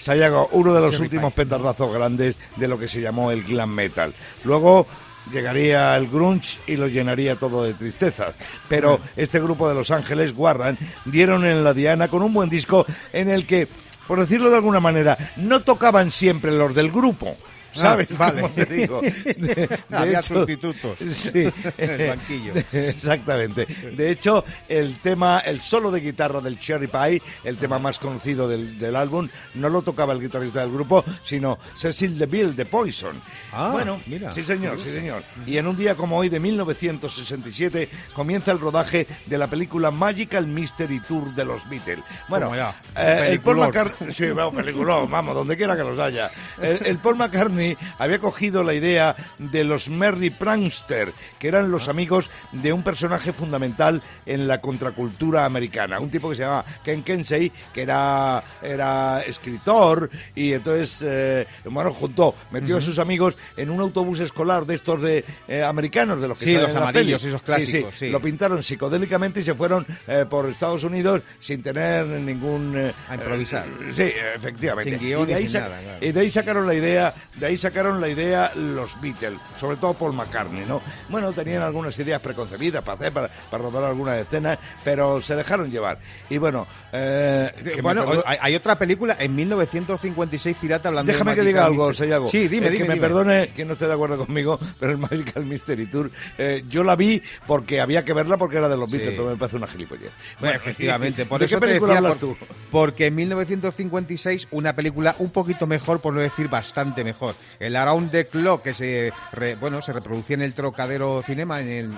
Sayago, 0.06 0.50
uno 0.52 0.72
de 0.72 0.82
los 0.82 1.00
últimos 1.00 1.34
petardazos 1.34 1.92
grandes 1.92 2.36
de 2.58 2.68
lo 2.68 2.78
que 2.78 2.88
se 2.88 3.02
llamó 3.02 3.32
el 3.32 3.44
glam 3.44 3.74
metal. 3.74 4.14
Luego 4.44 4.86
llegaría 5.34 5.98
el 5.98 6.08
grunge 6.08 6.60
y 6.68 6.76
lo 6.76 6.88
llenaría 6.88 7.38
todo 7.38 7.64
de 7.64 7.74
tristezas. 7.74 8.36
Pero 8.70 9.00
este 9.16 9.40
grupo 9.40 9.68
de 9.68 9.74
Los 9.74 9.90
Ángeles, 9.90 10.36
Warran, 10.38 10.78
dieron 11.06 11.44
en 11.44 11.64
la 11.64 11.74
diana 11.74 12.08
con 12.08 12.22
un 12.22 12.36
buen 12.36 12.52
disco 12.52 12.86
en 13.14 13.32
el 13.32 13.48
que, 13.48 13.68
por 14.08 14.20
decirlo 14.20 14.52
de 14.52 14.58
alguna 14.58 14.80
manera, 14.80 15.18
no 15.38 15.62
tocaban 15.62 16.12
siempre 16.12 16.52
los 16.52 16.76
del 16.76 16.92
grupo. 16.92 17.36
¿Sabes? 17.76 18.08
Ah, 18.14 18.16
vale. 18.18 18.42
cómo 18.42 18.54
te 18.54 18.66
digo? 18.66 19.02
De- 19.02 19.12
de 19.36 19.80
Había 19.92 20.20
hecho- 20.20 20.36
sustitutos 20.36 20.98
Sí. 21.12 21.48
en 21.78 21.90
el 22.02 22.08
banquillo. 22.10 22.54
Exactamente. 22.72 23.66
De 23.66 24.12
hecho, 24.12 24.44
el 24.68 25.00
tema, 25.00 25.40
el 25.40 25.62
solo 25.62 25.92
de 25.92 26.00
guitarra 26.02 26.42
del 26.42 26.60
Cherry 26.60 26.88
Pie, 26.88 27.22
el 27.44 27.58
tema 27.58 27.80
más 27.80 28.00
conocido 28.00 28.48
del, 28.48 28.78
del 28.80 28.96
álbum, 28.96 29.28
no 29.56 29.70
lo 29.70 29.82
tocaba 29.82 30.14
el 30.14 30.22
guitarrista 30.22 30.62
del 30.62 30.72
grupo, 30.72 31.04
sino 31.24 31.58
Cecil 31.76 32.18
DeVille 32.18 32.54
de 32.54 32.66
Poison. 32.66 33.16
Ah, 33.54 33.70
bueno, 33.72 34.00
mira. 34.08 34.32
sí 34.34 34.44
señor, 34.44 34.80
sí 34.82 34.92
señor. 34.92 35.24
Y 35.46 35.58
en 35.58 35.68
un 35.68 35.78
día 35.78 35.96
como 35.96 36.18
hoy 36.18 36.30
de 36.30 36.40
1967 36.40 37.90
comienza 38.14 38.52
el 38.52 38.60
rodaje 38.60 39.08
de 39.26 39.38
la 39.38 39.48
película 39.48 39.92
Magical 39.92 40.48
Mystery 40.48 41.00
Tour 41.02 41.34
de 41.34 41.46
los 41.46 41.68
Beatles. 41.70 42.04
Bueno, 42.28 42.56
ya, 42.56 42.80
eh, 42.98 43.28
el 43.32 43.40
Paul. 43.42 43.58
McCartney, 43.58 44.12
sí, 44.14 44.28
vamos, 44.28 44.56
peliculón, 44.56 45.10
vamos, 45.10 45.34
donde 45.36 45.56
quiera 45.56 45.76
que 45.76 45.84
los 45.84 45.98
haya. 45.98 46.30
El, 46.62 46.86
el 46.86 46.98
Paul 46.98 47.16
McCartney 47.16 47.65
había 48.00 48.20
cogido 48.20 48.64
la 48.64 48.74
idea 48.74 49.16
de 49.38 49.64
los 49.64 49.90
Merry 49.90 50.30
Prankster, 50.30 51.12
que 51.40 51.48
eran 51.48 51.72
los 51.72 51.88
amigos 51.88 52.30
de 52.52 52.72
un 52.74 52.84
personaje 52.84 53.32
fundamental 53.34 54.02
en 54.26 54.48
la 54.48 54.62
contracultura 54.62 55.46
americana, 55.46 56.00
un 56.00 56.10
tipo 56.10 56.30
que 56.30 56.36
se 56.36 56.44
llamaba 56.44 56.66
Ken 56.84 57.04
Kensey, 57.04 57.52
que 57.74 57.82
era, 57.84 58.44
era 58.62 59.22
escritor, 59.22 60.10
y 60.36 60.54
entonces, 60.54 61.04
eh, 61.06 61.48
bueno, 61.66 61.92
juntó, 61.92 62.36
metió 62.52 62.78
a 62.78 62.82
sus 62.82 63.00
amigos 63.00 63.36
en 63.58 63.70
un 63.70 63.80
autobús 63.82 64.20
escolar 64.20 64.66
de 64.66 64.76
estos 64.76 65.02
de 65.02 65.24
eh, 65.48 65.64
americanos, 65.64 66.20
de 66.22 66.28
los 66.28 66.38
que 66.40 66.46
Sí, 66.46 66.54
los 66.58 66.74
amarillos, 66.76 67.24
esos 67.24 67.42
clásicos, 67.42 67.96
sí. 67.98 68.10
Lo 68.10 68.20
pintaron 68.20 68.62
psicodélicamente 68.64 69.40
y 69.40 69.44
se 69.44 69.54
fueron 69.54 69.86
eh, 70.08 70.26
por 70.30 70.50
Estados 70.50 70.84
Unidos 70.84 71.22
sin 71.40 71.62
tener 71.62 72.06
ningún... 72.06 72.74
eh, 72.78 72.92
A 73.10 73.16
improvisar. 73.16 73.66
eh, 73.66 73.92
sí, 73.96 74.12
efectivamente. 74.36 74.98
Sin 74.98 75.08
y, 75.08 75.26
de 75.26 75.36
ahí 75.36 75.48
sin 75.48 75.62
nada, 75.62 75.80
claro. 75.82 76.06
y 76.06 76.12
de 76.12 76.20
ahí 76.20 76.32
sacaron 76.32 76.68
la 76.68 76.74
idea, 76.74 77.14
de 77.36 77.46
ahí 77.46 77.55
sacaron 77.58 78.00
la 78.02 78.08
idea 78.10 78.52
los 78.56 79.00
Beatles, 79.02 79.40
sobre 79.58 79.78
todo 79.78 79.94
Paul 79.94 80.14
McCartney, 80.14 80.66
¿no? 80.68 80.82
Bueno, 81.10 81.32
tenían 81.34 81.62
algunas 81.62 81.98
ideas 82.00 82.22
preconcebidas 82.22 82.84
para 82.84 82.98
hacer, 82.98 83.12
para, 83.14 83.28
para 83.50 83.64
rodar 83.64 83.84
alguna 83.84 84.18
escena, 84.18 84.58
pero 84.84 85.22
se 85.22 85.36
dejaron 85.36 85.72
llevar. 85.72 86.00
Y 86.30 86.38
bueno, 86.38 86.66
eh, 86.94 87.52
Bueno, 87.82 88.06
hay, 88.26 88.38
hay 88.42 88.56
otra 88.56 88.76
película 88.78 89.16
en 89.20 89.36
1956 89.36 90.58
Pirata 90.60 90.90
hablando 90.90 91.12
de 91.12 91.14
Déjame 91.18 91.36
que 91.36 91.42
diga 91.44 91.66
algo. 91.66 91.94
Sayago. 91.94 92.28
Sí, 92.28 92.48
dime, 92.48 92.68
Eh, 92.68 92.72
dime. 92.72 92.86
Que 92.86 92.90
me 92.94 92.98
perdone 92.98 93.50
que 93.50 93.66
no 93.66 93.74
esté 93.74 93.88
de 93.88 93.94
acuerdo 93.94 94.18
conmigo, 94.26 94.60
pero 94.80 94.92
el 94.94 94.98
Magical 94.98 95.46
Mystery 95.46 95.86
Tour, 95.88 96.12
eh, 96.38 96.64
yo 96.70 96.84
la 96.84 96.96
vi 96.96 97.22
porque 97.48 97.82
había 97.82 98.04
que 98.06 98.14
verla 98.14 98.38
porque 98.38 98.58
era 98.58 98.70
de 98.70 98.78
los 98.78 98.90
Sí. 98.90 98.98
Beatles, 98.98 99.16
pero 99.18 99.30
me 99.30 99.36
parece 99.36 99.58
una 99.58 99.68
gilipollez. 99.68 100.12
Bueno, 100.40 100.56
efectivamente, 100.56 101.26
por 101.26 101.40
¿de 101.40 101.46
eso 101.48 101.56
qué 101.60 101.62
te 101.62 101.68
película 101.68 101.94
decía, 101.96 102.08
hablas 102.10 102.18
por- 102.24 102.36
tú? 102.38 102.46
Porque 102.72 103.08
en 103.08 103.16
1956 103.16 104.48
una 104.52 104.74
película 104.76 105.16
un 105.20 105.32
poquito 105.32 105.68
mejor, 105.68 106.00
por 106.00 106.14
no 106.14 106.22
decir 106.22 106.48
bastante 106.48 107.04
mejor. 107.04 107.35
El 107.60 107.76
Around 107.76 108.12
the 108.12 108.26
Clock 108.26 108.62
que 108.64 108.74
se, 108.74 109.12
re- 109.34 109.56
bueno, 109.56 109.82
se 109.82 109.94
reproducía 109.94 110.36
en 110.36 110.42
el 110.42 110.54
Trocadero 110.54 111.24
Cinema 111.26 111.62
en, 111.62 111.70
en- 111.70 111.94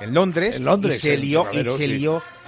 en 0.00 0.14
Londres. 0.14 0.56
En 0.56 0.64
Londres, 0.64 0.96
y 0.96 1.00
se 1.08 1.16
lió, 1.16 1.42
y 1.52 1.64
se 1.76 1.84
sí. 1.84 1.86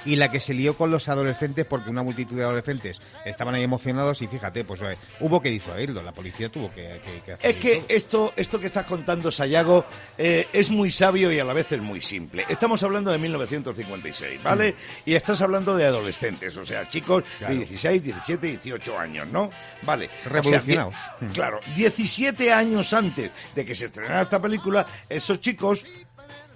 Y 0.05 0.17
la 0.17 0.31
que 0.31 0.41
se 0.41 0.55
lió 0.55 0.77
con 0.77 0.91
los 0.91 1.09
adolescentes 1.09 1.65
porque 1.67 1.91
una 1.91 2.03
multitud 2.03 2.37
de 2.37 2.45
adolescentes 2.45 3.01
estaban 3.25 3.55
ahí 3.55 3.63
emocionados 3.63 4.21
y 4.23 4.27
fíjate, 4.27 4.65
pues 4.65 4.81
eh, 4.83 4.97
hubo 5.21 5.41
que 5.41 5.51
disuadirlo, 5.51 6.03
la 6.03 6.13
policía 6.13 6.49
tuvo 6.49 6.69
que, 6.71 7.01
que- 7.25 7.37
que 7.39 7.49
Es 7.49 7.57
que 7.57 7.85
esto, 7.89 8.33
esto 8.37 8.59
que 8.61 8.67
estás 8.67 8.87
contando, 8.87 9.31
Sayago, 9.31 9.85
eh, 10.19 10.47
es 10.53 10.71
muy 10.71 10.91
sabio 10.91 11.31
y 11.33 11.39
a 11.39 11.45
la 11.45 11.53
vez 11.53 11.73
es 11.73 11.81
muy 11.81 12.01
simple. 12.01 12.45
Estamos 12.49 12.83
hablando 12.83 13.11
de 13.11 13.19
1956, 13.19 14.43
¿vale? 14.43 14.75
Y 15.05 15.15
estás 15.15 15.41
hablando 15.43 15.77
de 15.77 15.85
adolescentes, 15.87 16.57
o 16.57 16.65
sea, 16.65 16.89
chicos 16.91 17.25
Claro. 17.39 17.55
de 17.55 17.61
16, 17.61 18.03
17, 18.03 18.47
18 18.49 18.99
años, 18.99 19.27
¿no? 19.29 19.51
Vale. 19.83 20.07
O 20.07 20.09
sea, 20.23 20.33
Revolucionados. 20.33 20.95
claro, 21.33 21.61
17 21.75 22.53
años 22.53 22.93
antes 22.93 23.31
de 23.55 23.65
que 23.65 23.75
se 23.75 23.87
estrenara 23.87 24.23
esta 24.23 24.41
película, 24.41 24.87
esos 25.09 25.41
chicos... 25.41 25.85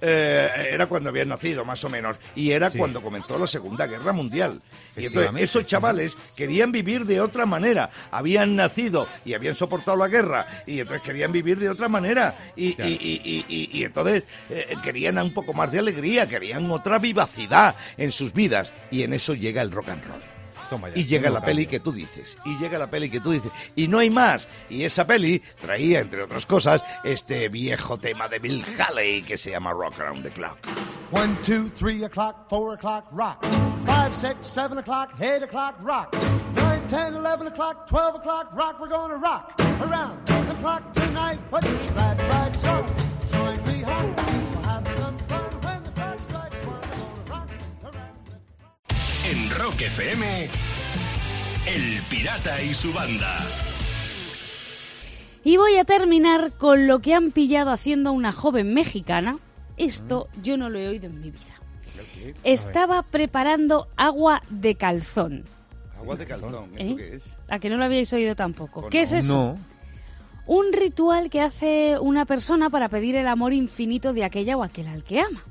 eh, 0.00 0.48
era 0.72 0.86
cuando 0.86 1.10
habían 1.10 1.28
nacido, 1.28 1.64
más 1.64 1.82
o 1.84 1.88
menos, 1.88 2.16
y 2.34 2.50
era 2.50 2.70
Sí. 2.70 2.78
cuando 2.78 3.00
comenzó 3.02 3.38
la 3.38 3.46
Segunda 3.46 3.86
Guerra 3.86 4.12
Mundial. 4.12 4.60
Y 4.96 5.06
entonces, 5.06 5.42
esos 5.42 5.66
chavales 5.66 6.14
querían 6.36 6.72
vivir 6.72 7.04
de 7.04 7.20
otra 7.20 7.46
manera. 7.46 7.90
Habían 8.10 8.56
nacido 8.56 9.06
y 9.24 9.34
habían 9.34 9.54
soportado 9.54 9.96
la 9.96 10.08
guerra 10.08 10.46
y 10.66 10.80
entonces 10.80 11.02
querían 11.02 11.32
vivir 11.32 11.58
de 11.58 11.68
otra 11.68 11.88
manera. 11.88 12.36
Y, 12.56 12.74
Claro. 12.74 12.90
y- 12.90 12.94
y- 12.94 13.20
y- 13.24 13.44
y- 13.48 13.78
y 13.80 13.84
entonces 13.84 14.22
eh, 14.50 14.76
querían 14.82 15.18
un 15.18 15.32
poco 15.34 15.52
más 15.52 15.70
de 15.72 15.78
alegría, 15.78 16.26
querían 16.26 16.70
otra 16.70 16.98
vivacidad 16.98 17.74
en 17.96 18.10
sus 18.12 18.32
vidas. 18.32 18.72
Y 18.90 19.02
en 19.02 19.12
eso 19.12 19.34
llega 19.34 19.62
el 19.62 19.70
rock 19.70 19.88
and 19.90 20.04
roll. 20.04 20.35
Toma 20.68 20.88
ya, 20.88 20.98
Y 20.98 21.04
llega 21.04 21.30
la 21.30 21.40
peli 21.40 21.66
que 21.66 21.80
tú 21.80 21.92
dices, 21.92 22.36
y 22.44 22.58
llega 22.58 22.78
la 22.78 22.88
peli 22.88 23.10
que 23.10 23.20
tú 23.20 23.30
dices, 23.30 23.52
y 23.74 23.88
no 23.88 23.98
hay 23.98 24.10
más. 24.10 24.48
Y 24.68 24.84
esa 24.84 25.06
peli 25.06 25.42
traía, 25.60 26.00
entre 26.00 26.22
otras 26.22 26.46
cosas, 26.46 26.82
este 27.04 27.48
viejo 27.48 27.98
tema 27.98 28.28
de 28.28 28.38
Bill 28.38 28.64
Haley 28.78 29.22
que 29.22 29.38
se 29.38 29.50
llama 29.50 29.72
Rock 29.72 30.00
Around 30.00 30.22
the 30.22 30.30
Clock. 30.30 30.58
One, 31.12 31.36
two, 31.42 31.68
three 31.70 32.02
o'clock, 32.04 32.48
four 32.48 32.74
o'clock, 32.74 33.06
rock. 33.12 33.44
Five, 33.86 34.12
six, 34.12 34.46
seven 34.46 34.78
o'clock, 34.78 35.14
eight 35.20 35.42
o'clock, 35.42 35.76
rock. 35.80 36.12
Nine, 36.56 36.86
ten, 36.88 37.14
eleven 37.14 37.46
o'clock, 37.46 37.86
twelve 37.86 38.16
o'clock, 38.16 38.50
rock. 38.54 38.80
We're 38.80 38.88
gonna 38.88 39.16
rock 39.16 39.52
around 39.80 40.26
the 40.26 40.54
clock 40.60 40.92
tonight. 40.92 41.38
But 41.50 41.64
you're 41.64 41.92
glad 41.92 42.18
to 42.18 42.26
ride, 42.26 43.15
Rock 49.58 49.80
FM, 49.82 50.48
El 51.66 52.02
Pirata 52.10 52.62
y 52.62 52.74
su 52.74 52.92
banda. 52.92 53.38
Y 55.44 55.56
voy 55.56 55.76
a 55.76 55.84
terminar 55.84 56.52
con 56.52 56.86
lo 56.86 56.98
que 56.98 57.14
han 57.14 57.30
pillado 57.30 57.70
haciendo 57.70 58.10
a 58.10 58.12
una 58.12 58.32
joven 58.32 58.74
mexicana. 58.74 59.38
Esto 59.76 60.28
yo 60.42 60.56
no 60.56 60.68
lo 60.68 60.78
he 60.78 60.88
oído 60.88 61.06
en 61.06 61.20
mi 61.20 61.30
vida. 61.30 61.60
Estaba 62.44 63.02
preparando 63.02 63.88
agua 63.96 64.42
de 64.50 64.74
calzón. 64.74 65.44
Agua 65.96 66.16
de 66.16 66.26
calzón, 66.26 66.70
¿Eh? 66.76 66.84
¿esto 66.84 66.96
qué 66.96 67.16
es? 67.16 67.22
A 67.48 67.58
que 67.58 67.70
no 67.70 67.76
lo 67.76 67.84
habíais 67.84 68.12
oído 68.12 68.34
tampoco. 68.34 68.82
Pues 68.82 68.90
¿Qué 68.90 68.98
no. 68.98 69.04
es 69.04 69.12
eso? 69.14 69.34
No. 69.34 69.58
Un 70.46 70.72
ritual 70.72 71.30
que 71.30 71.40
hace 71.40 71.98
una 71.98 72.24
persona 72.26 72.68
para 72.70 72.88
pedir 72.88 73.16
el 73.16 73.26
amor 73.26 73.52
infinito 73.52 74.12
de 74.12 74.24
aquella 74.24 74.56
o 74.56 74.62
aquel 74.62 74.88
al 74.88 75.02
que 75.02 75.20
ama. 75.20 75.42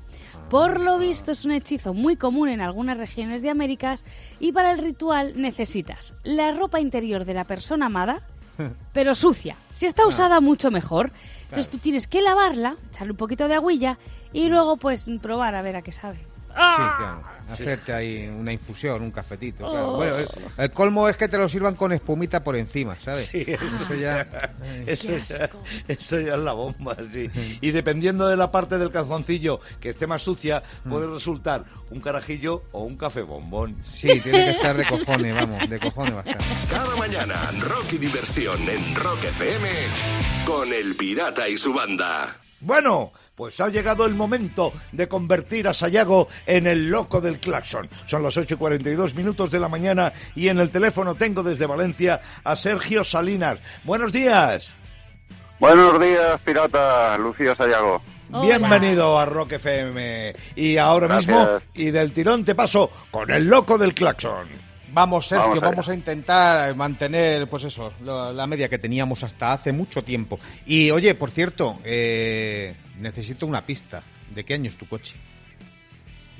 Por 0.50 0.80
lo 0.80 0.96
visto 0.96 1.32
es 1.32 1.44
un 1.44 1.50
hechizo 1.50 1.92
muy 1.92 2.14
común 2.14 2.48
en 2.48 2.60
algunas 2.60 2.96
regiones 2.98 3.42
de 3.42 3.50
Américas 3.50 4.04
y 4.38 4.52
para 4.52 4.70
el 4.70 4.78
ritual 4.78 5.32
necesitas 5.34 6.14
la 6.22 6.52
ropa 6.52 6.78
interior 6.78 7.24
de 7.24 7.34
la 7.34 7.42
persona 7.42 7.86
amada, 7.86 8.22
pero 8.92 9.16
sucia. 9.16 9.56
Si 9.74 9.86
está 9.86 10.06
usada, 10.06 10.40
mucho 10.40 10.70
mejor. 10.70 11.10
Entonces 11.42 11.68
tú 11.68 11.78
tienes 11.78 12.06
que 12.06 12.22
lavarla, 12.22 12.76
echarle 12.90 13.10
un 13.10 13.16
poquito 13.16 13.48
de 13.48 13.54
agüilla 13.54 13.98
y 14.32 14.48
luego 14.48 14.76
pues 14.76 15.10
probar 15.20 15.56
a 15.56 15.62
ver 15.62 15.74
a 15.74 15.82
qué 15.82 15.90
sabe. 15.90 16.18
Sí, 16.56 16.82
claro. 16.98 17.36
Hacerte 17.48 17.92
ahí 17.92 18.26
una 18.26 18.52
infusión, 18.52 19.02
un 19.02 19.12
cafetito. 19.12 19.68
claro. 19.70 19.92
Oh. 19.92 19.96
Bueno, 19.98 20.16
el, 20.16 20.26
el 20.58 20.70
colmo 20.72 21.08
es 21.08 21.16
que 21.16 21.28
te 21.28 21.38
lo 21.38 21.48
sirvan 21.48 21.76
con 21.76 21.92
espumita 21.92 22.42
por 22.42 22.56
encima, 22.56 22.96
¿sabes? 22.96 23.26
Sí, 23.26 23.44
Eso 23.46 23.94
ya. 23.94 24.26
Eso 25.88 26.18
ya 26.20 26.34
es 26.34 26.40
la 26.40 26.52
bomba, 26.54 26.96
sí. 27.12 27.30
Y 27.60 27.70
dependiendo 27.70 28.26
de 28.26 28.36
la 28.36 28.50
parte 28.50 28.78
del 28.78 28.90
calzoncillo 28.90 29.60
que 29.80 29.90
esté 29.90 30.06
más 30.06 30.22
sucia, 30.22 30.62
Mm. 30.84 30.90
puede 30.90 31.06
resultar 31.12 31.64
un 31.90 32.00
carajillo 32.00 32.62
o 32.72 32.82
un 32.82 32.96
café 32.96 33.22
bombón. 33.22 33.76
Sí, 33.84 34.08
tiene 34.20 34.44
que 34.46 34.50
estar 34.52 34.76
de 34.76 34.84
cojones, 34.86 35.34
vamos, 35.34 35.68
de 35.70 35.78
cojones 35.78 36.14
bastante. 36.16 36.44
Cada 36.70 36.96
mañana, 36.96 37.50
rock 37.60 37.92
y 37.92 37.98
diversión 37.98 38.68
en 38.68 38.94
Rock 38.96 39.22
FM 39.24 39.68
con 40.44 40.72
El 40.72 40.96
Pirata 40.96 41.48
y 41.48 41.56
su 41.56 41.72
banda. 41.72 42.36
Bueno, 42.60 43.12
pues 43.34 43.60
ha 43.60 43.68
llegado 43.68 44.06
el 44.06 44.14
momento 44.14 44.72
de 44.92 45.08
convertir 45.08 45.68
a 45.68 45.74
Sayago 45.74 46.28
en 46.46 46.66
el 46.66 46.88
loco 46.90 47.20
del 47.20 47.38
claxon. 47.38 47.88
Son 48.06 48.22
las 48.22 48.36
8 48.36 48.54
y 48.54 48.56
42 48.56 49.14
minutos 49.14 49.50
de 49.50 49.60
la 49.60 49.68
mañana 49.68 50.12
y 50.34 50.48
en 50.48 50.58
el 50.58 50.70
teléfono 50.70 51.14
tengo 51.14 51.42
desde 51.42 51.66
Valencia 51.66 52.20
a 52.44 52.56
Sergio 52.56 53.04
Salinas. 53.04 53.60
Buenos 53.84 54.12
días. 54.12 54.74
Buenos 55.60 56.00
días, 56.00 56.40
pirata 56.44 57.16
Lucía 57.18 57.54
Sayago. 57.54 58.00
Hola. 58.32 58.42
Bienvenido 58.58 59.18
a 59.18 59.24
Rock 59.26 59.52
FM. 59.52 60.32
Y 60.56 60.76
ahora 60.78 61.06
Gracias. 61.06 61.36
mismo, 61.38 61.60
y 61.74 61.90
del 61.90 62.12
tirón 62.12 62.44
te 62.44 62.54
paso 62.54 62.90
con 63.10 63.30
el 63.30 63.44
loco 63.46 63.78
del 63.78 63.94
claxon. 63.94 64.48
Vamos, 64.96 65.26
Sergio, 65.28 65.60
Vamos 65.60 65.86
a 65.90 65.94
intentar 65.94 66.74
mantener, 66.74 67.46
pues 67.48 67.64
eso, 67.64 67.92
la, 68.02 68.32
la 68.32 68.46
media 68.46 68.66
que 68.70 68.78
teníamos 68.78 69.22
hasta 69.22 69.52
hace 69.52 69.70
mucho 69.70 70.02
tiempo. 70.02 70.40
Y 70.64 70.90
oye, 70.90 71.14
por 71.14 71.30
cierto, 71.30 71.78
eh, 71.84 72.74
necesito 72.98 73.44
una 73.46 73.60
pista. 73.60 74.02
¿De 74.34 74.42
qué 74.42 74.54
año 74.54 74.70
es 74.70 74.76
tu 74.78 74.88
coche? 74.88 75.16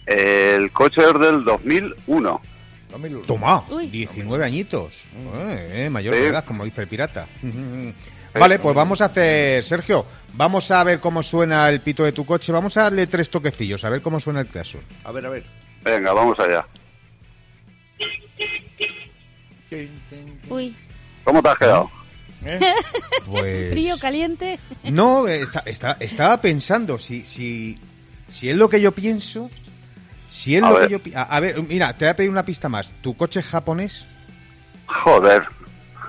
El 0.07 0.73
coche 0.73 1.03
es 1.03 1.21
del 1.21 1.45
2001. 1.45 2.41
Toma, 3.27 3.63
Uy. 3.69 3.89
19 3.89 4.43
añitos. 4.43 4.95
Eh, 5.35 5.85
eh, 5.85 5.91
mayor 5.91 6.15
Sí. 6.15 6.21
de 6.23 6.29
edad, 6.29 6.45
como 6.47 6.65
dice 6.65 6.81
el 6.81 6.89
pirata. 6.89 7.27
Vale, 8.39 8.59
pues 8.59 8.75
vamos 8.75 9.03
a 9.03 9.07
hacer, 9.07 9.65
Sergio, 9.65 10.07
vamos 10.33 10.71
a 10.71 10.83
ver 10.83 10.99
cómo 10.99 11.23
suena 11.23 11.69
el 11.69 11.81
pito 11.81 12.05
de 12.05 12.13
tu 12.13 12.25
coche. 12.25 12.53
Vamos 12.53 12.75
a 12.79 12.85
darle 12.85 13.07
tres 13.07 13.29
toquecillos, 13.29 13.85
a 13.85 13.91
ver 13.91 14.01
cómo 14.01 14.19
suena 14.19 14.41
el 14.41 14.47
claxon. 14.47 14.81
A 15.05 15.13
ver, 15.13 15.27
a 15.27 15.29
ver. 15.29 15.45
Venga, 15.85 16.15
vamos 16.15 16.39
allá. 16.41 16.67
Uy, 20.49 20.75
¿Cómo 21.25 21.43
te 21.43 21.49
has 21.49 21.59
quedado? 21.59 21.91
¿Eh? 22.45 22.61
Pues... 23.27 23.71
frío, 23.73 23.99
caliente. 23.99 24.59
No, 24.85 25.27
está, 25.27 25.61
está- 25.67 25.97
estaba 25.99 26.41
pensando, 26.41 26.99
si, 26.99 27.25
si, 27.27 27.77
si 28.29 28.49
es 28.51 28.57
lo 28.57 28.69
que 28.69 28.81
yo 28.81 28.93
pienso, 28.93 29.51
si 30.29 30.55
es 30.57 30.63
A 30.63 30.69
lo 30.71 30.75
ver. 30.77 30.87
que 30.87 30.93
yo... 30.93 31.03
pi- 31.03 31.15
A, 31.15 31.23
a 31.23 31.41
ver, 31.41 31.61
mira, 31.63 31.97
te 31.97 32.05
voy 32.05 32.11
a 32.11 32.17
pedir 32.17 32.31
una 32.31 32.45
pista 32.45 32.69
más. 32.69 32.95
¿Tu 33.03 33.17
coche 33.17 33.41
es 33.41 33.47
japonés? 33.47 34.07
Joder. 34.87 35.43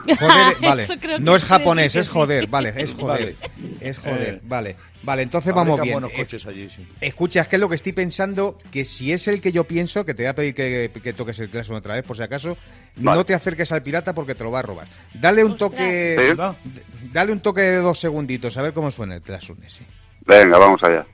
Joder, 0.06 0.56
vale. 0.62 0.84
Eso 0.84 0.96
creo 1.00 1.18
que 1.18 1.24
No 1.24 1.36
es 1.36 1.44
japonés, 1.44 1.96
es 1.96 2.10
joder, 2.10 2.46
sí. 2.46 2.50
vale, 2.50 2.74
es 2.78 2.94
joder. 2.94 3.36
Es 3.82 3.98
joder, 3.98 4.36
Eh. 4.36 4.42
vale. 4.44 4.76
Vale, 5.04 5.22
entonces 5.22 5.54
vamos 5.54 5.80
bien. 5.82 6.04
Eh, 6.04 6.12
coches 6.16 6.46
allí, 6.48 6.70
sí. 6.70 6.86
Escucha, 7.00 7.42
es 7.42 7.48
que 7.48 7.58
lo 7.58 7.70
que 7.70 7.76
estoy 7.76 7.94
pensando, 7.94 8.58
que 8.72 8.84
si 8.84 9.14
es 9.14 9.28
el 9.28 9.40
que 9.42 9.52
yo 9.52 9.64
pienso, 9.64 10.04
que 10.06 10.14
te 10.14 10.24
voy 10.24 10.28
a 10.30 10.36
pedir 10.36 10.54
que, 10.54 10.92
que 11.02 11.14
toques 11.14 11.40
el 11.40 11.50
claxon 11.50 11.76
otra 11.78 11.94
vez, 11.96 12.04
por 12.04 12.18
si 12.18 12.24
acaso, 12.24 12.58
Vale. 12.96 13.18
no 13.18 13.26
te 13.26 13.34
acerques 13.34 13.72
al 13.72 13.84
pirata 13.84 14.14
porque 14.14 14.36
te 14.36 14.44
lo 14.44 14.52
va 14.52 14.60
a 14.60 14.64
robar. 14.64 14.88
Dale 15.14 15.44
un 15.44 15.52
Ostras. 15.54 15.72
toque, 15.72 16.18
Sí. 16.32 16.36
d- 16.36 16.82
dale 17.14 17.32
un 17.32 17.40
toque 17.40 17.62
de 17.62 17.78
dos 17.78 18.00
segunditos, 18.00 18.58
a 18.58 18.62
ver 18.64 18.74
cómo 18.74 18.92
suena 18.92 19.16
el 19.16 19.22
claxon 19.22 19.58
ese. 19.64 19.84
Venga, 20.26 20.58
vamos 20.58 20.84
allá. 20.84 21.06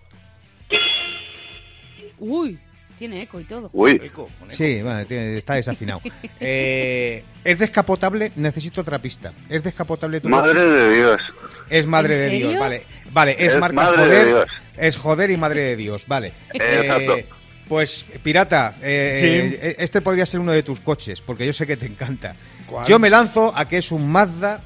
Uy, 2.19 2.57
tiene 2.97 3.21
eco 3.23 3.39
y 3.39 3.43
todo. 3.43 3.69
Uy, 3.73 3.99
Eco, 4.03 4.29
con 4.39 4.47
eco. 4.47 4.55
Sí, 4.55 4.81
vale, 4.81 5.05
tiene- 5.05 5.33
está 5.33 5.55
desafinado. 5.55 6.01
Eh, 6.39 7.23
¿Es 7.43 7.59
descapotable? 7.59 8.31
Necesito 8.35 8.81
otra 8.81 8.99
pista. 8.99 9.33
¿Es 9.49 9.63
descapotable 9.63 10.19
tu 10.21 10.29
madre 10.29 10.59
de 10.65 10.95
Dios. 10.95 11.21
Es 11.69 11.85
madre 11.85 12.13
¿En 12.15 12.19
de 12.21 12.29
serio? 12.29 12.49
Dios, 12.49 12.59
vale. 12.59 12.83
Vale, 13.11 13.31
es, 13.39 13.53
Es 13.53 13.59
marca 13.59 13.75
madre 13.75 14.01
de 14.01 14.07
joder. 14.07 14.27
Dios. 14.27 14.45
Es 14.77 14.95
joder 14.97 15.31
y 15.31 15.37
madre 15.37 15.63
de 15.63 15.75
Dios, 15.75 16.05
vale. 16.07 16.33
Exacto. 16.53 17.17
Eh, 17.17 17.25
pues, 17.67 18.05
pirata, 18.21 18.75
eh, 18.81 19.17
Sí. 19.19 19.57
eh, 19.61 19.75
este 19.79 20.01
podría 20.01 20.25
ser 20.25 20.39
uno 20.39 20.51
de 20.51 20.63
tus 20.63 20.79
coches, 20.81 21.21
porque 21.21 21.45
yo 21.45 21.53
sé 21.53 21.65
que 21.65 21.77
te 21.77 21.85
encanta. 21.85 22.35
¿Cuál? 22.67 22.85
Yo 22.87 22.99
me 22.99 23.09
lanzo 23.09 23.51
a 23.55 23.67
que 23.67 23.77
es 23.77 23.91
un 23.91 24.11
Mazda 24.11 24.61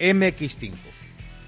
MX5. 0.00 0.72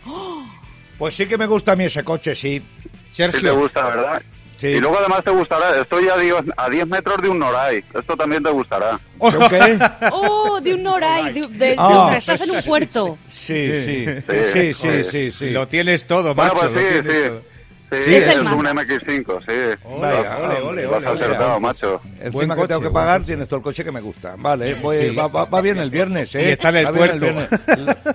Pues 0.98 1.14
sí 1.14 1.24
que 1.24 1.38
me 1.38 1.46
gusta 1.46 1.72
a 1.72 1.76
mí 1.76 1.84
ese 1.84 2.04
coche, 2.04 2.34
sí. 2.34 2.62
Si 3.08 3.22
te 3.22 3.32
Sergio, 3.32 3.56
gusta, 3.58 3.84
¿verdad? 3.88 4.22
Sí. 4.60 4.66
Y 4.66 4.78
luego 4.80 4.98
además 4.98 5.24
te 5.24 5.30
gustará. 5.30 5.80
Estoy 5.80 6.06
a 6.10 6.18
10, 6.18 6.34
a 6.54 6.68
10 6.68 6.86
metros 6.86 7.16
de 7.22 7.30
un 7.30 7.38
Noray. 7.38 7.82
Esto 7.98 8.14
también 8.14 8.42
te 8.42 8.50
gustará. 8.50 9.00
¿De 9.18 9.36
un 9.38 9.48
qué? 9.48 9.78
Oh, 10.12 10.60
de 10.60 10.74
un 10.74 10.82
Noray, 10.82 11.32
de, 11.32 11.40
de- 11.48 11.48
de- 11.70 11.76
Ah. 11.78 12.14
estás 12.18 12.42
en 12.42 12.50
un 12.50 12.62
puerto. 12.62 13.16
Sí, 13.30 13.82
sí. 13.82 14.06
Sí, 14.06 14.12
Sí, 14.52 14.74
sí, 14.74 14.74
joder. 14.74 15.04
sí, 15.06 15.30
sí. 15.32 15.50
lo 15.50 15.66
tienes 15.66 16.06
todo, 16.06 16.34
Bueno, 16.34 16.52
macho. 16.52 16.70
pues 16.70 16.74
lo 16.74 16.80
sí, 16.80 16.86
tienes 17.02 17.12
sí. 17.22 17.28
todo. 17.28 17.42
Sí, 17.90 18.14
Es 18.14 18.28
es, 18.28 18.36
el 18.36 18.46
un 18.46 18.62
Mazda. 18.62 18.74
MX5, 18.84 19.40
sí. 19.40 19.78
Vaya, 20.00 20.38
ole, 20.38 20.60
ole, 20.62 20.82
Lo 20.84 20.96
has 20.96 21.06
ole, 21.06 21.08
acertado, 21.14 21.50
ole. 21.52 21.60
macho. 21.60 22.00
Encima 22.20 22.30
Buen 22.30 22.50
que 22.50 22.68
tengo 22.68 22.80
que 22.82 22.90
pagar, 22.90 23.22
tienes 23.24 23.48
todo 23.48 23.58
el 23.58 23.62
coche 23.64 23.82
que 23.84 23.90
me 23.92 24.00
gusta. 24.00 24.34
Vale, 24.38 24.74
voy- 24.74 24.96
Sí. 24.96 25.14
va, 25.14 25.26
va- 25.26 25.44
va 25.46 25.60
bien 25.60 25.78
el 25.78 25.90
viernes, 25.90 26.34
¿eh? 26.36 26.42
Y 26.42 26.52
está 26.52 26.68
en 26.68 26.76
el 26.76 26.88
puerto. 26.90 27.18
viernes. 27.18 27.48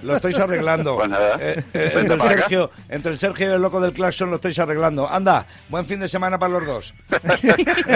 Lo, 0.02 0.16
estáis 0.16 0.40
arreglando. 0.40 0.96
Pues 0.96 1.10
nada. 1.10 1.38
Eh, 1.42 1.64
eh, 1.74 1.92
entre, 1.96 2.16
el. 2.16 2.22
Sergio, 2.22 2.72
entre 2.90 3.12
el 3.12 3.20
Sergio 3.20 3.50
y 3.50 3.54
el 3.54 3.62
loco 3.62 3.82
del 3.82 3.92
claxon 3.94 4.30
lo 4.30 4.36
estáis 4.36 4.58
arreglando. 4.60 5.10
Anda, 5.10 5.46
buen 5.70 5.86
fin 5.86 6.00
de 6.00 6.08
semana 6.08 6.40
para 6.40 6.54
los 6.60 6.66
dos. 6.66 6.94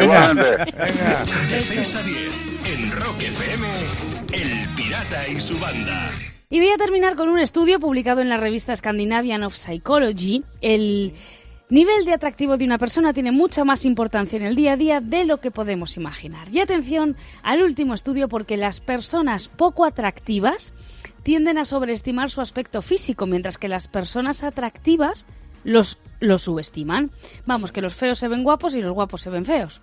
Igualmente. 0.02 0.58
Venga. 0.66 1.26
De 1.50 1.62
6 1.62 1.96
a 1.96 2.04
10 2.04 2.34
en 2.66 2.92
Rock 2.92 3.22
FM, 3.22 3.68
El 4.34 4.68
Pirata 4.76 5.28
y 5.28 5.40
su 5.40 5.58
banda. 5.60 6.10
Y 6.50 6.60
voy 6.60 6.72
a 6.72 6.78
terminar 6.78 7.16
con 7.16 7.30
un 7.30 7.40
estudio 7.40 7.80
publicado 7.80 8.22
en 8.22 8.30
la 8.30 8.38
revista 8.38 8.76
Scandinavian 8.76 9.44
of 9.44 9.54
Psychology. 9.56 10.44
El 10.62 11.14
nivel 11.70 12.06
de 12.06 12.14
atractivo 12.14 12.58
de 12.58 12.66
una 12.66 12.78
persona 12.78 13.14
tiene 13.14 13.32
mucha 13.32 13.64
más 13.64 13.86
importancia 13.86 14.38
en 14.38 14.44
el 14.44 14.56
día 14.56 14.74
a 14.74 14.78
día 14.78 15.02
de 15.02 15.26
lo 15.26 15.40
que 15.40 15.52
podemos 15.52 15.98
imaginar. 15.98 16.50
Y 16.50 16.60
atención 16.60 17.16
al 17.44 17.62
último 17.62 17.94
estudio 17.94 18.28
porque 18.28 18.58
las 18.58 18.82
personas 18.82 19.50
poco 19.50 19.86
atractivas 19.86 20.74
tienden 21.24 21.58
a 21.58 21.66
sobreestimar 21.66 22.32
su 22.32 22.42
aspecto 22.42 22.82
físico, 22.82 23.28
mientras 23.28 23.58
que 23.58 23.68
las 23.68 23.88
personas 23.88 24.44
atractivas 24.44 25.26
los, 25.64 26.00
subestiman. 26.38 27.12
Vamos, 27.46 27.72
que 27.72 27.82
los 27.82 27.94
feos 27.94 28.18
se 28.18 28.28
ven 28.28 28.44
guapos 28.44 28.76
y 28.76 28.82
los 28.82 28.92
guapos 28.92 29.22
se 29.22 29.30
ven 29.30 29.46
feos. 29.46 29.82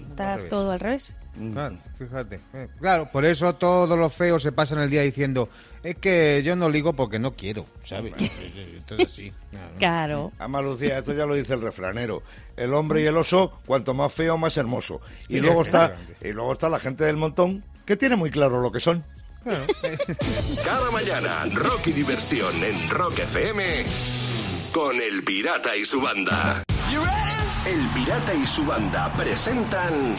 Está 0.00 0.38
todo 0.48 0.70
al 0.72 0.80
revés. 0.80 1.14
Claro, 1.52 1.76
fíjate. 1.98 2.40
eh, 2.52 2.68
Claro, 2.80 3.10
por 3.10 3.24
eso 3.24 3.54
todos 3.54 3.98
los 3.98 4.12
feos 4.14 4.42
se 4.42 4.52
pasan 4.52 4.80
el 4.80 4.90
día 4.90 5.02
diciendo, 5.02 5.48
es 5.82 5.96
que 5.96 6.42
yo 6.44 6.54
no 6.56 6.68
ligo 6.68 6.92
porque 6.92 7.18
no 7.18 7.32
quiero, 7.34 7.66
¿sabes? 7.82 8.14
Esto 8.18 8.96
es 8.96 9.06
así. 9.08 9.32
claro. 9.78 10.32
Ama 10.38 10.62
Lucía, 10.62 10.98
esto 10.98 11.12
ya 11.12 11.26
lo 11.26 11.34
dice 11.34 11.54
el 11.54 11.62
refranero. 11.62 12.22
El 12.56 12.72
hombre 12.74 13.02
y 13.02 13.06
el 13.06 13.16
oso, 13.16 13.52
cuanto 13.66 13.94
más 13.94 14.12
feo, 14.14 14.36
más 14.38 14.56
hermoso. 14.56 15.00
Y 15.28 15.40
luego 15.40 15.62
está, 15.62 15.96
y 16.22 16.28
luego 16.32 16.52
está 16.52 16.68
la 16.68 16.78
gente 16.78 17.04
del 17.04 17.16
montón, 17.16 17.64
que 17.84 17.96
tiene 17.96 18.16
muy 18.16 18.30
claro 18.30 18.60
lo 18.60 18.70
que 18.70 18.80
son. 18.80 19.04
Cada 20.64 20.90
mañana, 20.90 21.44
rock 21.52 21.88
y 21.88 21.92
diversión 21.92 22.54
en 22.62 22.88
Rock 22.90 23.18
FM 23.18 23.84
con 24.72 24.96
El 25.00 25.22
Pirata 25.22 25.76
y 25.76 25.84
su 25.84 26.00
banda. 26.00 26.62
El 27.66 27.80
Pirata 27.94 28.34
y 28.34 28.46
su 28.46 28.62
banda 28.66 29.10
presentan 29.16 30.16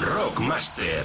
Rockmaster. 0.00 1.04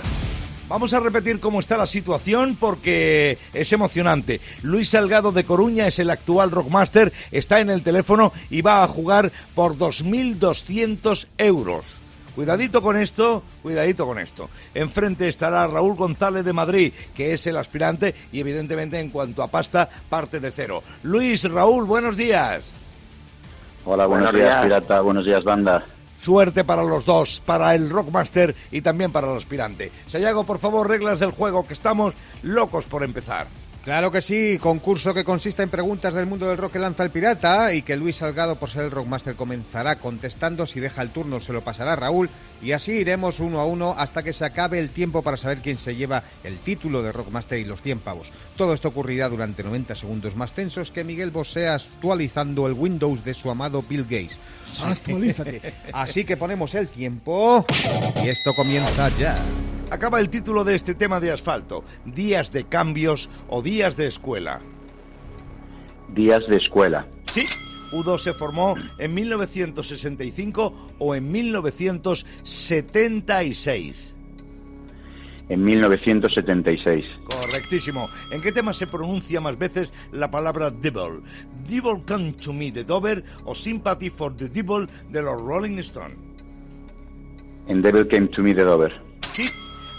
Vamos 0.67 0.91
a 0.95 0.99
repetir 0.99 1.39
cómo 1.39 1.59
está 1.59 1.77
la 1.77 1.85
situación 1.85 2.57
porque 2.59 3.37
es 3.53 3.71
emocionante. 3.71 4.41
Luis 4.63 4.89
Salgado 4.89 5.31
de 5.31 5.43
Coruña 5.43 5.85
es 5.85 5.99
el 5.99 6.09
actual 6.09 6.49
Rockmaster, 6.49 7.13
está 7.31 7.59
en 7.59 7.69
el 7.69 7.83
teléfono 7.83 8.33
y 8.49 8.63
va 8.63 8.83
a 8.83 8.87
jugar 8.87 9.31
por 9.53 9.77
2.200 9.77 11.27
euros. 11.37 11.97
Cuidadito 12.33 12.81
con 12.81 12.97
esto, 12.97 13.43
cuidadito 13.61 14.07
con 14.07 14.17
esto. 14.17 14.49
Enfrente 14.73 15.27
estará 15.27 15.67
Raúl 15.67 15.95
González 15.95 16.43
de 16.43 16.53
Madrid, 16.53 16.91
que 17.15 17.33
es 17.33 17.45
el 17.45 17.57
aspirante 17.57 18.15
y 18.31 18.39
evidentemente 18.39 18.99
en 18.99 19.11
cuanto 19.11 19.43
a 19.43 19.51
pasta 19.51 19.87
parte 20.09 20.39
de 20.39 20.49
cero. 20.49 20.81
Luis, 21.03 21.43
Raúl, 21.43 21.85
buenos 21.85 22.17
días. 22.17 22.63
Hola, 23.85 24.05
buenos, 24.07 24.31
Buenos 24.31 24.33
días, 24.33 24.49
días. 24.49 24.63
pirata. 24.63 25.01
Buenos 25.01 25.25
días, 25.25 25.43
banda. 25.43 25.83
Suerte 26.19 26.63
para 26.63 26.83
los 26.83 27.05
dos, 27.05 27.41
para 27.45 27.75
el 27.75 27.89
Rockmaster 27.89 28.55
y 28.71 28.81
también 28.81 29.11
para 29.11 29.29
el 29.31 29.37
aspirante. 29.37 29.91
Sayago, 30.07 30.43
por 30.43 30.57
favor, 30.59 30.89
reglas 30.89 31.19
del 31.19 31.31
juego, 31.31 31.67
que 31.67 31.73
estamos 31.73 32.13
locos 32.41 32.87
por 32.87 33.03
empezar. 33.03 33.47
Claro 33.85 34.11
que 34.11 34.19
sí, 34.19 34.57
concurso 34.59 35.13
que 35.13 35.23
consiste 35.23 35.61
en 35.61 35.69
preguntas 35.69 36.15
del 36.15 36.25
mundo 36.25 36.47
del 36.47 36.57
rock 36.57 36.73
que 36.73 36.79
lanza 36.79 37.03
el 37.03 37.11
pirata 37.11 37.71
y 37.71 37.83
que 37.83 37.95
Luis 37.95 38.15
Salgado, 38.15 38.55
por 38.55 38.71
ser 38.71 38.85
el 38.85 38.89
Rockmaster, 38.89 39.35
comenzará 39.35 39.97
contestando. 39.97 40.65
Si 40.65 40.79
deja 40.79 41.03
el 41.03 41.11
turno, 41.11 41.39
se 41.39 41.53
lo 41.53 41.63
pasará 41.63 41.95
Raúl 41.95 42.27
y 42.63 42.71
así 42.71 42.93
iremos 42.93 43.39
uno 43.39 43.59
a 43.59 43.65
uno 43.67 43.93
hasta 43.95 44.23
que 44.23 44.33
se 44.33 44.43
acabe 44.43 44.79
el 44.79 44.89
tiempo 44.89 45.21
para 45.21 45.37
saber 45.37 45.59
quién 45.59 45.77
se 45.77 45.95
lleva 45.95 46.23
el 46.43 46.57
título 46.57 47.03
de 47.03 47.11
Rockmaster 47.11 47.59
y 47.59 47.63
los 47.63 47.83
100 47.83 47.99
pavos. 47.99 48.31
Todo 48.57 48.73
esto 48.73 48.87
ocurrirá 48.87 49.29
durante 49.29 49.61
90 49.61 49.93
segundos 49.93 50.35
más 50.35 50.53
tensos 50.53 50.89
que 50.89 51.03
Miguel 51.03 51.29
Bosé 51.29 51.67
actualizando 51.67 52.65
el 52.65 52.73
Windows 52.73 53.23
de 53.23 53.35
su 53.35 53.51
amado 53.51 53.83
Bill 53.87 54.05
Gates. 54.05 54.39
Actualízate. 54.83 55.61
Así 55.93 56.25
que 56.25 56.37
ponemos 56.37 56.73
el 56.73 56.87
tiempo 56.87 57.63
y 58.23 58.29
esto 58.29 58.51
comienza 58.55 59.09
ya. 59.09 59.37
Acaba 59.91 60.19
el 60.19 60.29
título 60.29 60.63
de 60.63 60.73
este 60.75 60.95
tema 60.95 61.19
de 61.19 61.31
asfalto, 61.31 61.83
días 62.05 62.51
de 62.51 62.63
cambios 62.63 63.29
o 63.47 63.61
días 63.61 63.95
de 63.97 64.07
escuela. 64.07 64.59
Días 66.13 66.47
de 66.47 66.57
escuela. 66.57 67.05
Sí, 67.25 67.45
U2 67.91 68.17
se 68.17 68.33
formó 68.33 68.73
en 68.97 69.13
1965 69.13 70.95
o 70.97 71.13
en 71.13 71.31
1976. 71.31 74.17
En 75.49 75.63
1976. 75.63 77.05
Correctísimo. 77.25 78.09
¿En 78.31 78.41
qué 78.41 78.51
tema 78.51 78.73
se 78.73 78.87
pronuncia 78.87 79.39
más 79.39 79.59
veces 79.59 79.93
la 80.11 80.31
palabra 80.31 80.71
devil? 80.71 81.21
Devil 81.67 82.01
Come 82.07 82.31
to 82.33 82.51
Me 82.51 82.71
de 82.71 82.83
Dover 82.83 83.23
o 83.43 83.53
Sympathy 83.53 84.09
for 84.09 84.35
the 84.35 84.49
Devil 84.49 84.89
de 85.11 85.21
los 85.21 85.39
Rolling 85.39 85.77
Stones. 85.77 86.17
En 87.67 87.83
Devil 87.83 88.07
Came 88.07 88.29
to 88.29 88.41
Me 88.41 88.55
de 88.55 88.63
Dover. 88.63 88.91
Sí. 89.31 89.43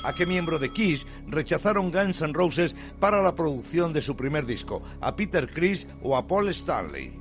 ¿A 0.06 0.14
qué 0.14 0.24
miembro 0.24 0.60
de 0.60 0.72
Kiss 0.72 1.04
rechazaron 1.26 1.90
Guns 1.90 2.22
N' 2.22 2.32
Roses 2.32 2.76
para 3.00 3.20
la 3.24 3.34
producción 3.34 3.92
de 3.92 4.00
su 4.00 4.14
primer 4.14 4.46
disco? 4.46 4.80
¿A 5.00 5.16
Peter 5.16 5.52
Criss 5.52 5.88
o 6.00 6.16
a 6.16 6.28
Paul 6.28 6.48
Stanley? 6.50 7.12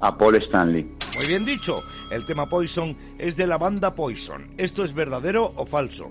A 0.00 0.16
Paul 0.16 0.36
Stanley. 0.36 0.84
Muy 1.16 1.26
bien 1.26 1.44
dicho. 1.44 1.82
El 2.10 2.24
tema 2.24 2.48
Poison 2.48 2.96
es 3.18 3.36
de 3.36 3.46
la 3.46 3.58
banda 3.58 3.94
Poison. 3.94 4.54
¿Esto 4.56 4.84
es 4.84 4.94
verdadero 4.94 5.52
o 5.56 5.66
falso? 5.66 6.10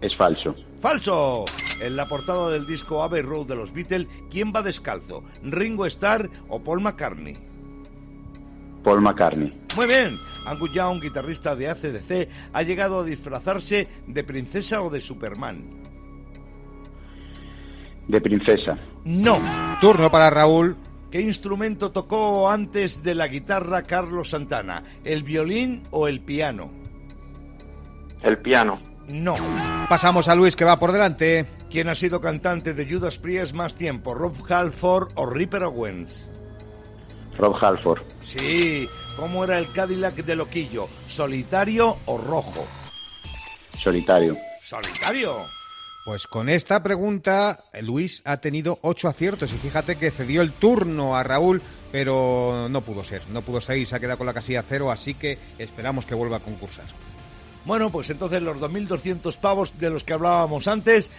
Es 0.00 0.16
falso. 0.16 0.56
¡Falso! 0.80 1.44
En 1.80 1.94
la 1.94 2.08
portada 2.08 2.50
del 2.50 2.66
disco 2.66 3.04
Abbey 3.04 3.22
Road 3.22 3.46
de 3.46 3.54
los 3.54 3.72
Beatles, 3.72 4.08
¿quién 4.28 4.52
va 4.52 4.62
descalzo? 4.62 5.22
¿Ringo 5.44 5.86
Starr 5.86 6.28
o 6.48 6.58
Paul 6.58 6.80
McCartney? 6.80 7.51
Paul 8.82 9.00
McCartney. 9.00 9.52
Muy 9.76 9.86
bien. 9.86 10.16
Angus 10.46 10.72
Young, 10.72 11.00
guitarrista 11.00 11.54
de 11.54 11.68
ACDC, 11.68 12.28
ha 12.52 12.62
llegado 12.62 13.00
a 13.00 13.04
disfrazarse 13.04 13.88
de 14.06 14.24
princesa 14.24 14.82
o 14.82 14.90
de 14.90 15.00
Superman. 15.00 15.82
De 18.08 18.20
princesa. 18.20 18.78
No. 19.04 19.38
Turno 19.80 20.10
para 20.10 20.30
Raúl. 20.30 20.76
¿Qué 21.10 21.20
instrumento 21.20 21.92
tocó 21.92 22.50
antes 22.50 23.02
de 23.02 23.14
la 23.14 23.28
guitarra 23.28 23.82
Carlos 23.82 24.30
Santana? 24.30 24.82
¿El 25.04 25.22
violín 25.22 25.82
o 25.90 26.08
el 26.08 26.20
piano? 26.20 26.70
El 28.22 28.38
piano. 28.38 28.80
No. 29.08 29.34
Pasamos 29.88 30.28
a 30.28 30.34
Luis 30.34 30.56
que 30.56 30.64
va 30.64 30.78
por 30.78 30.92
delante. 30.92 31.46
¿Quién 31.70 31.88
ha 31.88 31.94
sido 31.94 32.20
cantante 32.20 32.72
de 32.74 32.88
Judas 32.88 33.18
Priest 33.18 33.54
más 33.54 33.74
tiempo? 33.74 34.14
¿Rob 34.14 34.34
Halford 34.48 35.12
o 35.16 35.26
Ripper 35.26 35.64
Owens? 35.64 36.32
Rob 37.36 37.56
Halford. 37.60 38.02
Sí. 38.20 38.88
¿Cómo 39.16 39.44
era 39.44 39.58
el 39.58 39.70
Cadillac 39.72 40.14
de 40.16 40.36
Loquillo? 40.36 40.88
¿Solitario 41.06 41.96
o 42.06 42.18
rojo? 42.18 42.64
Solitario. 43.68 44.36
¡Solitario! 44.64 45.36
Pues 46.04 46.26
con 46.26 46.48
esta 46.48 46.82
pregunta, 46.82 47.64
eh, 47.72 47.82
Luis 47.82 48.22
ha 48.24 48.38
tenido 48.38 48.78
ocho 48.82 49.06
aciertos 49.06 49.52
y 49.52 49.56
fíjate 49.56 49.96
que 49.96 50.10
cedió 50.10 50.42
el 50.42 50.52
turno 50.52 51.16
a 51.16 51.22
Raúl, 51.22 51.62
pero 51.92 52.68
no 52.68 52.80
pudo 52.80 53.04
ser, 53.04 53.22
no 53.28 53.42
pudo 53.42 53.60
ser 53.60 53.76
y 53.76 53.86
se 53.86 53.94
ha 53.94 54.00
quedado 54.00 54.18
con 54.18 54.26
la 54.26 54.34
casilla 54.34 54.64
cero, 54.68 54.90
así 54.90 55.14
que 55.14 55.38
esperamos 55.58 56.04
que 56.04 56.16
vuelva 56.16 56.38
a 56.38 56.40
concursar. 56.40 56.86
Bueno, 57.64 57.90
pues 57.90 58.10
entonces 58.10 58.42
los 58.42 58.58
2.200 58.58 59.36
pavos 59.36 59.78
de 59.78 59.90
los 59.90 60.04
que 60.04 60.12
hablábamos 60.12 60.66
antes 60.66 61.10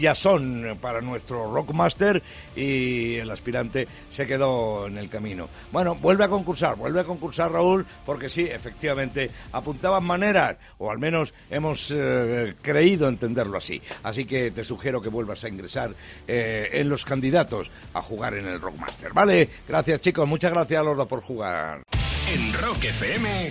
ya 0.00 0.14
son 0.14 0.76
para 0.80 1.00
nuestro 1.00 1.52
Rockmaster 1.52 2.22
y 2.56 3.16
el 3.16 3.30
aspirante 3.30 3.86
se 4.10 4.26
quedó 4.26 4.86
en 4.86 4.98
el 4.98 5.08
camino. 5.08 5.48
Bueno, 5.70 5.94
vuelve 5.94 6.24
a 6.24 6.28
concursar, 6.28 6.76
vuelve 6.76 7.00
a 7.00 7.04
concursar 7.04 7.52
Raúl, 7.52 7.86
porque 8.04 8.28
sí, 8.28 8.42
efectivamente, 8.42 9.30
apuntaban 9.52 10.04
maneras, 10.04 10.56
o 10.78 10.90
al 10.90 10.98
menos 10.98 11.32
hemos 11.50 11.92
eh, 11.94 12.54
creído 12.60 13.08
entenderlo 13.08 13.58
así. 13.58 13.80
Así 14.02 14.24
que 14.24 14.50
te 14.50 14.64
sugiero 14.64 15.00
que 15.00 15.08
vuelvas 15.08 15.44
a 15.44 15.48
ingresar 15.48 15.94
eh, 16.26 16.70
en 16.72 16.88
los 16.88 17.04
candidatos 17.04 17.70
a 17.92 18.02
jugar 18.02 18.34
en 18.34 18.46
el 18.46 18.60
Rockmaster. 18.60 19.12
¿Vale? 19.12 19.48
Gracias 19.68 20.00
chicos, 20.00 20.26
muchas 20.28 20.52
gracias 20.52 20.80
a 20.80 20.84
los 20.84 20.96
dos 20.96 21.06
por 21.06 21.20
jugar. 21.20 21.82
En 22.32 22.52
Rock 22.54 22.84
FM, 22.84 23.50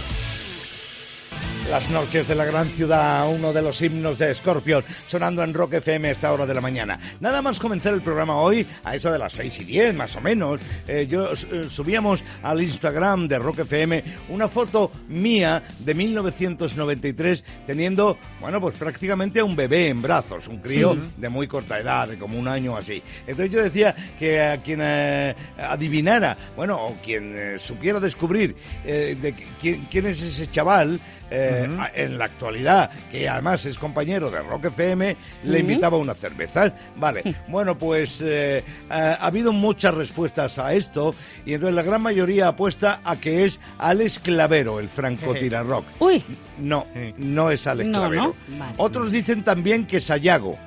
Las 1.69 1.89
noches 1.89 2.27
de 2.27 2.35
la 2.35 2.43
gran 2.43 2.69
ciudad, 2.69 3.29
uno 3.29 3.53
de 3.53 3.61
los 3.61 3.81
himnos 3.81 4.17
de 4.19 4.33
Scorpion, 4.35 4.83
sonando 5.07 5.41
en 5.41 5.53
Rock 5.53 5.75
FM 5.75 6.09
a 6.09 6.11
esta 6.11 6.33
hora 6.33 6.45
de 6.45 6.53
la 6.53 6.59
mañana. 6.59 6.99
Nada 7.21 7.41
más 7.41 7.61
comenzar 7.61 7.93
el 7.93 8.01
programa 8.01 8.35
hoy, 8.35 8.67
a 8.83 8.95
eso 8.95 9.09
de 9.09 9.17
las 9.17 9.31
6 9.33 9.61
y 9.61 9.63
10 9.65 9.93
más 9.95 10.13
o 10.17 10.21
menos, 10.21 10.59
eh, 10.85 11.07
yo 11.09 11.31
eh, 11.31 11.67
subíamos 11.69 12.25
al 12.43 12.61
Instagram 12.61 13.27
de 13.29 13.39
Rock 13.39 13.59
FM 13.59 14.03
una 14.29 14.49
foto 14.49 14.91
mía 15.07 15.63
de 15.79 15.93
1993 15.93 17.43
teniendo, 17.65 18.17
bueno, 18.41 18.59
pues 18.59 18.75
prácticamente 18.75 19.39
a 19.39 19.45
un 19.45 19.55
bebé 19.55 19.87
en 19.87 20.01
brazos, 20.01 20.49
un 20.49 20.57
crío 20.57 20.93
Sí. 20.93 20.99
de 21.17 21.29
muy 21.29 21.47
corta 21.47 21.79
edad, 21.79 22.07
de 22.09 22.17
como 22.17 22.37
un 22.37 22.49
año 22.49 22.75
así. 22.75 23.01
Entonces 23.25 23.49
yo 23.51 23.63
decía 23.63 23.95
que 24.19 24.41
a 24.41 24.61
quien 24.61 24.79
eh, 24.83 25.33
adivinara, 25.57 26.35
bueno, 26.57 26.75
o 26.87 26.97
quien 27.01 27.57
supiera 27.59 27.99
descubrir 28.01 28.55
de 28.83 29.15
qui- 29.35 29.45
quién, 29.59 29.81
quién 29.89 30.05
es 30.07 30.21
ese 30.21 30.49
chaval, 30.51 30.99
eh, 31.33 31.50
en 31.95 32.17
la 32.17 32.25
actualidad, 32.25 32.89
que 33.11 33.27
además 33.29 33.65
es 33.65 33.77
compañero 33.77 34.29
de 34.31 34.39
Rock 34.41 34.65
FM, 34.65 35.15
le 35.43 35.49
Ujú. 35.49 35.59
invitaba 35.59 35.97
a 35.97 35.99
una 35.99 36.13
cerveza. 36.13 36.73
Vale, 36.95 37.23
bueno, 37.47 37.77
pues 37.77 38.21
eh, 38.21 38.57
eh, 38.59 38.63
ha 38.89 39.25
habido 39.25 39.51
muchas 39.51 39.93
respuestas 39.95 40.59
a 40.59 40.73
esto 40.73 41.13
y 41.45 41.53
entonces 41.53 41.75
la 41.75 41.83
gran 41.83 42.01
mayoría 42.01 42.49
apuesta 42.49 43.01
a 43.03 43.15
que 43.15 43.45
es 43.45 43.59
Alex 43.77 44.19
Clavero, 44.19 44.79
el 44.79 44.89
francotirarrock. 44.89 45.85
Uy. 45.99 46.23
No, 46.59 46.85
no 47.17 47.49
es 47.51 47.65
Alex 47.67 47.89
No, 47.89 47.99
Clavero. 47.99 48.35
¿no? 48.47 48.57
Vale. 48.59 48.73
Otros 48.77 49.11
dicen 49.11 49.43
también 49.43 49.85
que 49.85 49.99
Sayago. 49.99 50.57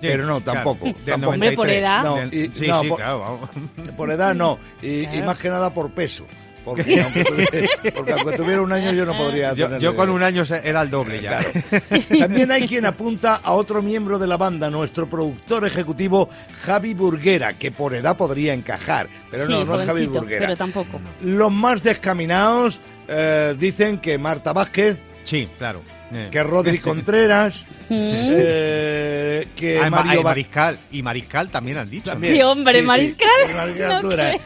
Pero 0.00 0.26
no, 0.26 0.40
claro. 0.40 0.58
tampoco. 0.64 0.84
Del 0.86 1.04
tampoco. 1.04 1.36
93. 1.36 1.38
Hombre, 1.38 1.56
por 1.56 1.70
edad. 1.70 2.02
No, 2.02 2.22
y- 2.24 2.50
sí, 2.52 2.66
no, 2.68 2.80
sí, 2.82 2.88
por, 2.88 2.98
claro, 2.98 3.20
vamos. 3.20 3.50
por 3.96 4.10
edad 4.10 4.34
no. 4.34 4.58
Y, 4.82 4.86
y 4.88 5.06
Claro. 5.06 5.26
más 5.26 5.38
que 5.38 5.48
nada 5.48 5.72
por 5.72 5.90
peso. 5.92 6.26
Porque 6.64 7.00
aunque, 7.02 7.24
tuviera, 7.24 7.68
porque 7.94 8.12
aunque 8.12 8.36
tuviera 8.36 8.62
un 8.62 8.72
año 8.72 8.92
yo 8.92 9.04
no 9.04 9.16
podría 9.16 9.52
Yo, 9.54 9.78
yo 9.78 9.94
con 9.94 10.08
un 10.10 10.22
año 10.22 10.44
era 10.62 10.82
el 10.82 10.90
doble 10.90 11.20
ya. 11.20 11.40
También 12.18 12.50
hay 12.50 12.66
quien 12.66 12.86
apunta 12.86 13.36
a 13.36 13.52
otro 13.52 13.82
miembro 13.82 14.18
de 14.18 14.26
la 14.26 14.36
banda, 14.36 14.70
nuestro 14.70 15.08
productor 15.08 15.66
ejecutivo 15.66 16.28
Javi 16.62 16.94
Burguera, 16.94 17.52
que 17.52 17.70
por 17.70 17.94
edad 17.94 18.16
podría 18.16 18.54
encajar, 18.54 19.08
pero 19.30 19.46
sí, 19.46 19.52
no, 19.52 19.64
no 19.64 19.80
es 19.80 19.86
Javi 19.86 20.06
Burguera. 20.06 20.40
pero 20.40 20.56
tampoco. 20.56 21.00
Los 21.22 21.52
más 21.52 21.82
descaminados 21.82 22.80
eh, 23.08 23.54
dicen 23.58 23.98
que 23.98 24.16
Marta 24.18 24.52
Vázquez, 24.52 24.96
Sí, 25.24 25.48
claro. 25.58 25.80
Eh. 26.12 26.28
que 26.30 26.42
Rodri 26.42 26.78
Contreras, 26.78 27.64
eh, 27.90 29.48
que 29.56 29.78
Ah, 29.78 29.90
Mario 29.90 30.22
Mariscal. 30.22 30.78
Y 30.92 31.02
Mariscal 31.02 31.50
también 31.50 31.78
han 31.78 31.90
dicho. 31.90 32.10
También. 32.10 32.34
Sí, 32.34 32.42
hombre, 32.42 32.74
Sí, 32.74 32.80
sí. 32.80 32.86
Mariscal. 32.86 34.02
No 34.02 34.08
creo. 34.08 34.40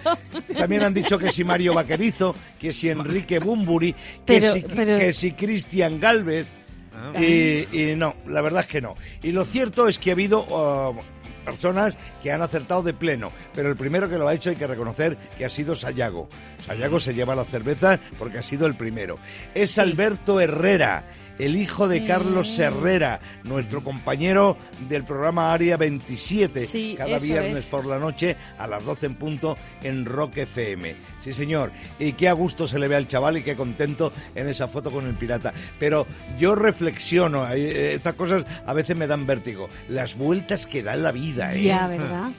También 0.56 0.82
han 0.84 0.94
dicho 0.94 1.18
que 1.18 1.30
si 1.30 1.44
Mario 1.44 1.74
Vaquerizo, 1.74 2.34
que 2.58 2.72
si 2.72 2.88
Enrique 2.90 3.38
Bumburi, 3.38 3.92
que 3.92 3.98
Pero- 4.24 4.52
si, 4.52 4.60
pero- 4.62 4.96
que 4.98 5.12
si 5.12 5.32
Cristian 5.32 6.00
Galvez. 6.00 6.46
Ah. 6.94 7.20
Y, 7.22 7.68
y 7.72 7.94
no, 7.96 8.16
la 8.26 8.40
verdad 8.40 8.62
es 8.62 8.66
que 8.66 8.80
no. 8.80 8.96
Y 9.22 9.30
lo 9.32 9.44
cierto 9.44 9.86
es 9.86 9.98
que 9.98 10.10
ha 10.10 10.14
habido 10.14 10.40
uh, 10.40 10.96
personas 11.44 11.94
que 12.20 12.32
han 12.32 12.42
acertado 12.42 12.82
de 12.82 12.92
pleno, 12.92 13.30
pero 13.54 13.68
el 13.68 13.76
primero 13.76 14.08
que 14.08 14.18
lo 14.18 14.26
ha 14.26 14.34
hecho 14.34 14.50
hay 14.50 14.56
que 14.56 14.66
reconocer 14.66 15.16
que 15.36 15.44
ha 15.44 15.48
sido 15.48 15.76
Sayago. 15.76 16.28
Sayago 16.60 16.98
se 16.98 17.14
lleva 17.14 17.36
la 17.36 17.44
cerveza 17.44 18.00
porque 18.18 18.38
ha 18.38 18.42
sido 18.42 18.66
el 18.66 18.74
primero. 18.74 19.18
Es 19.54 19.78
Alberto 19.78 20.40
Herrera. 20.40 21.04
El 21.38 21.56
hijo 21.56 21.86
de 21.88 22.04
Carlos 22.04 22.58
Mm. 22.58 22.62
Herrera, 22.62 23.20
nuestro 23.44 23.82
compañero 23.84 24.56
del 24.88 25.04
programa 25.04 25.52
Área 25.52 25.76
27, 25.76 26.62
Sí, 26.62 26.94
cada 26.98 27.18
viernes 27.18 27.58
es. 27.60 27.66
por 27.66 27.86
la 27.86 27.98
noche 27.98 28.36
a 28.58 28.66
las 28.66 28.84
12 28.84 29.06
en 29.06 29.14
punto 29.14 29.56
en 29.82 30.04
Rock 30.04 30.38
FM. 30.38 30.94
Sí, 31.20 31.32
señor. 31.32 31.70
Y 31.98 32.12
qué 32.14 32.28
a 32.28 32.32
gusto 32.32 32.66
se 32.66 32.78
le 32.78 32.88
ve 32.88 32.96
al 32.96 33.06
chaval 33.06 33.36
y 33.38 33.42
qué 33.42 33.54
contento 33.56 34.12
en 34.34 34.48
esa 34.48 34.66
foto 34.68 34.90
con 34.90 35.06
el 35.06 35.14
pirata. 35.14 35.52
Pero 35.78 36.06
yo 36.38 36.54
reflexiono, 36.54 37.48
eh, 37.52 37.94
estas 37.94 38.14
cosas 38.14 38.44
a 38.66 38.72
veces 38.72 38.96
me 38.96 39.06
dan 39.06 39.26
vértigo. 39.26 39.68
Las 39.88 40.16
vueltas 40.16 40.66
que 40.66 40.82
da 40.82 40.96
la 40.96 41.12
vida, 41.12 41.52
¿eh? 41.52 41.62
Ya, 41.62 41.86
¿verdad? 41.86 42.30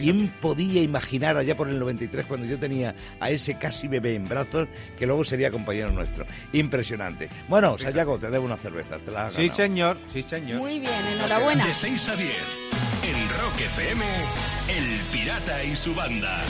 ¿Quién 0.00 0.28
podía 0.40 0.82
imaginar 0.82 1.36
allá 1.36 1.56
por 1.56 1.68
el 1.68 1.78
93 1.78 2.26
cuando 2.26 2.46
yo 2.46 2.58
tenía 2.58 2.94
a 3.20 3.30
ese 3.30 3.56
casi 3.58 3.88
bebé 3.88 4.14
en 4.14 4.24
brazos 4.24 4.68
que 4.96 5.06
luego 5.06 5.24
sería 5.24 5.50
compañero 5.50 5.90
nuestro? 5.90 6.26
Impresionante. 6.52 7.28
Bueno, 7.48 7.78
Sayago, 7.78 8.18
te 8.18 8.30
debo 8.30 8.44
una 8.44 8.56
cerveza, 8.56 8.98
te 8.98 9.10
la 9.10 9.30
Sí, 9.30 9.48
señor. 9.50 9.98
Sí, 10.12 10.22
señor. 10.22 10.60
Muy 10.60 10.80
bien, 10.80 11.06
enhorabuena. 11.06 11.64
De 11.64 11.74
6 11.74 12.08
a 12.08 12.16
10, 12.16 12.30
en 12.30 13.28
Rock 13.40 13.60
FM, 13.60 14.04
El 14.68 15.00
Pirata 15.12 15.64
y 15.64 15.76
su 15.76 15.94
banda. 15.94 16.42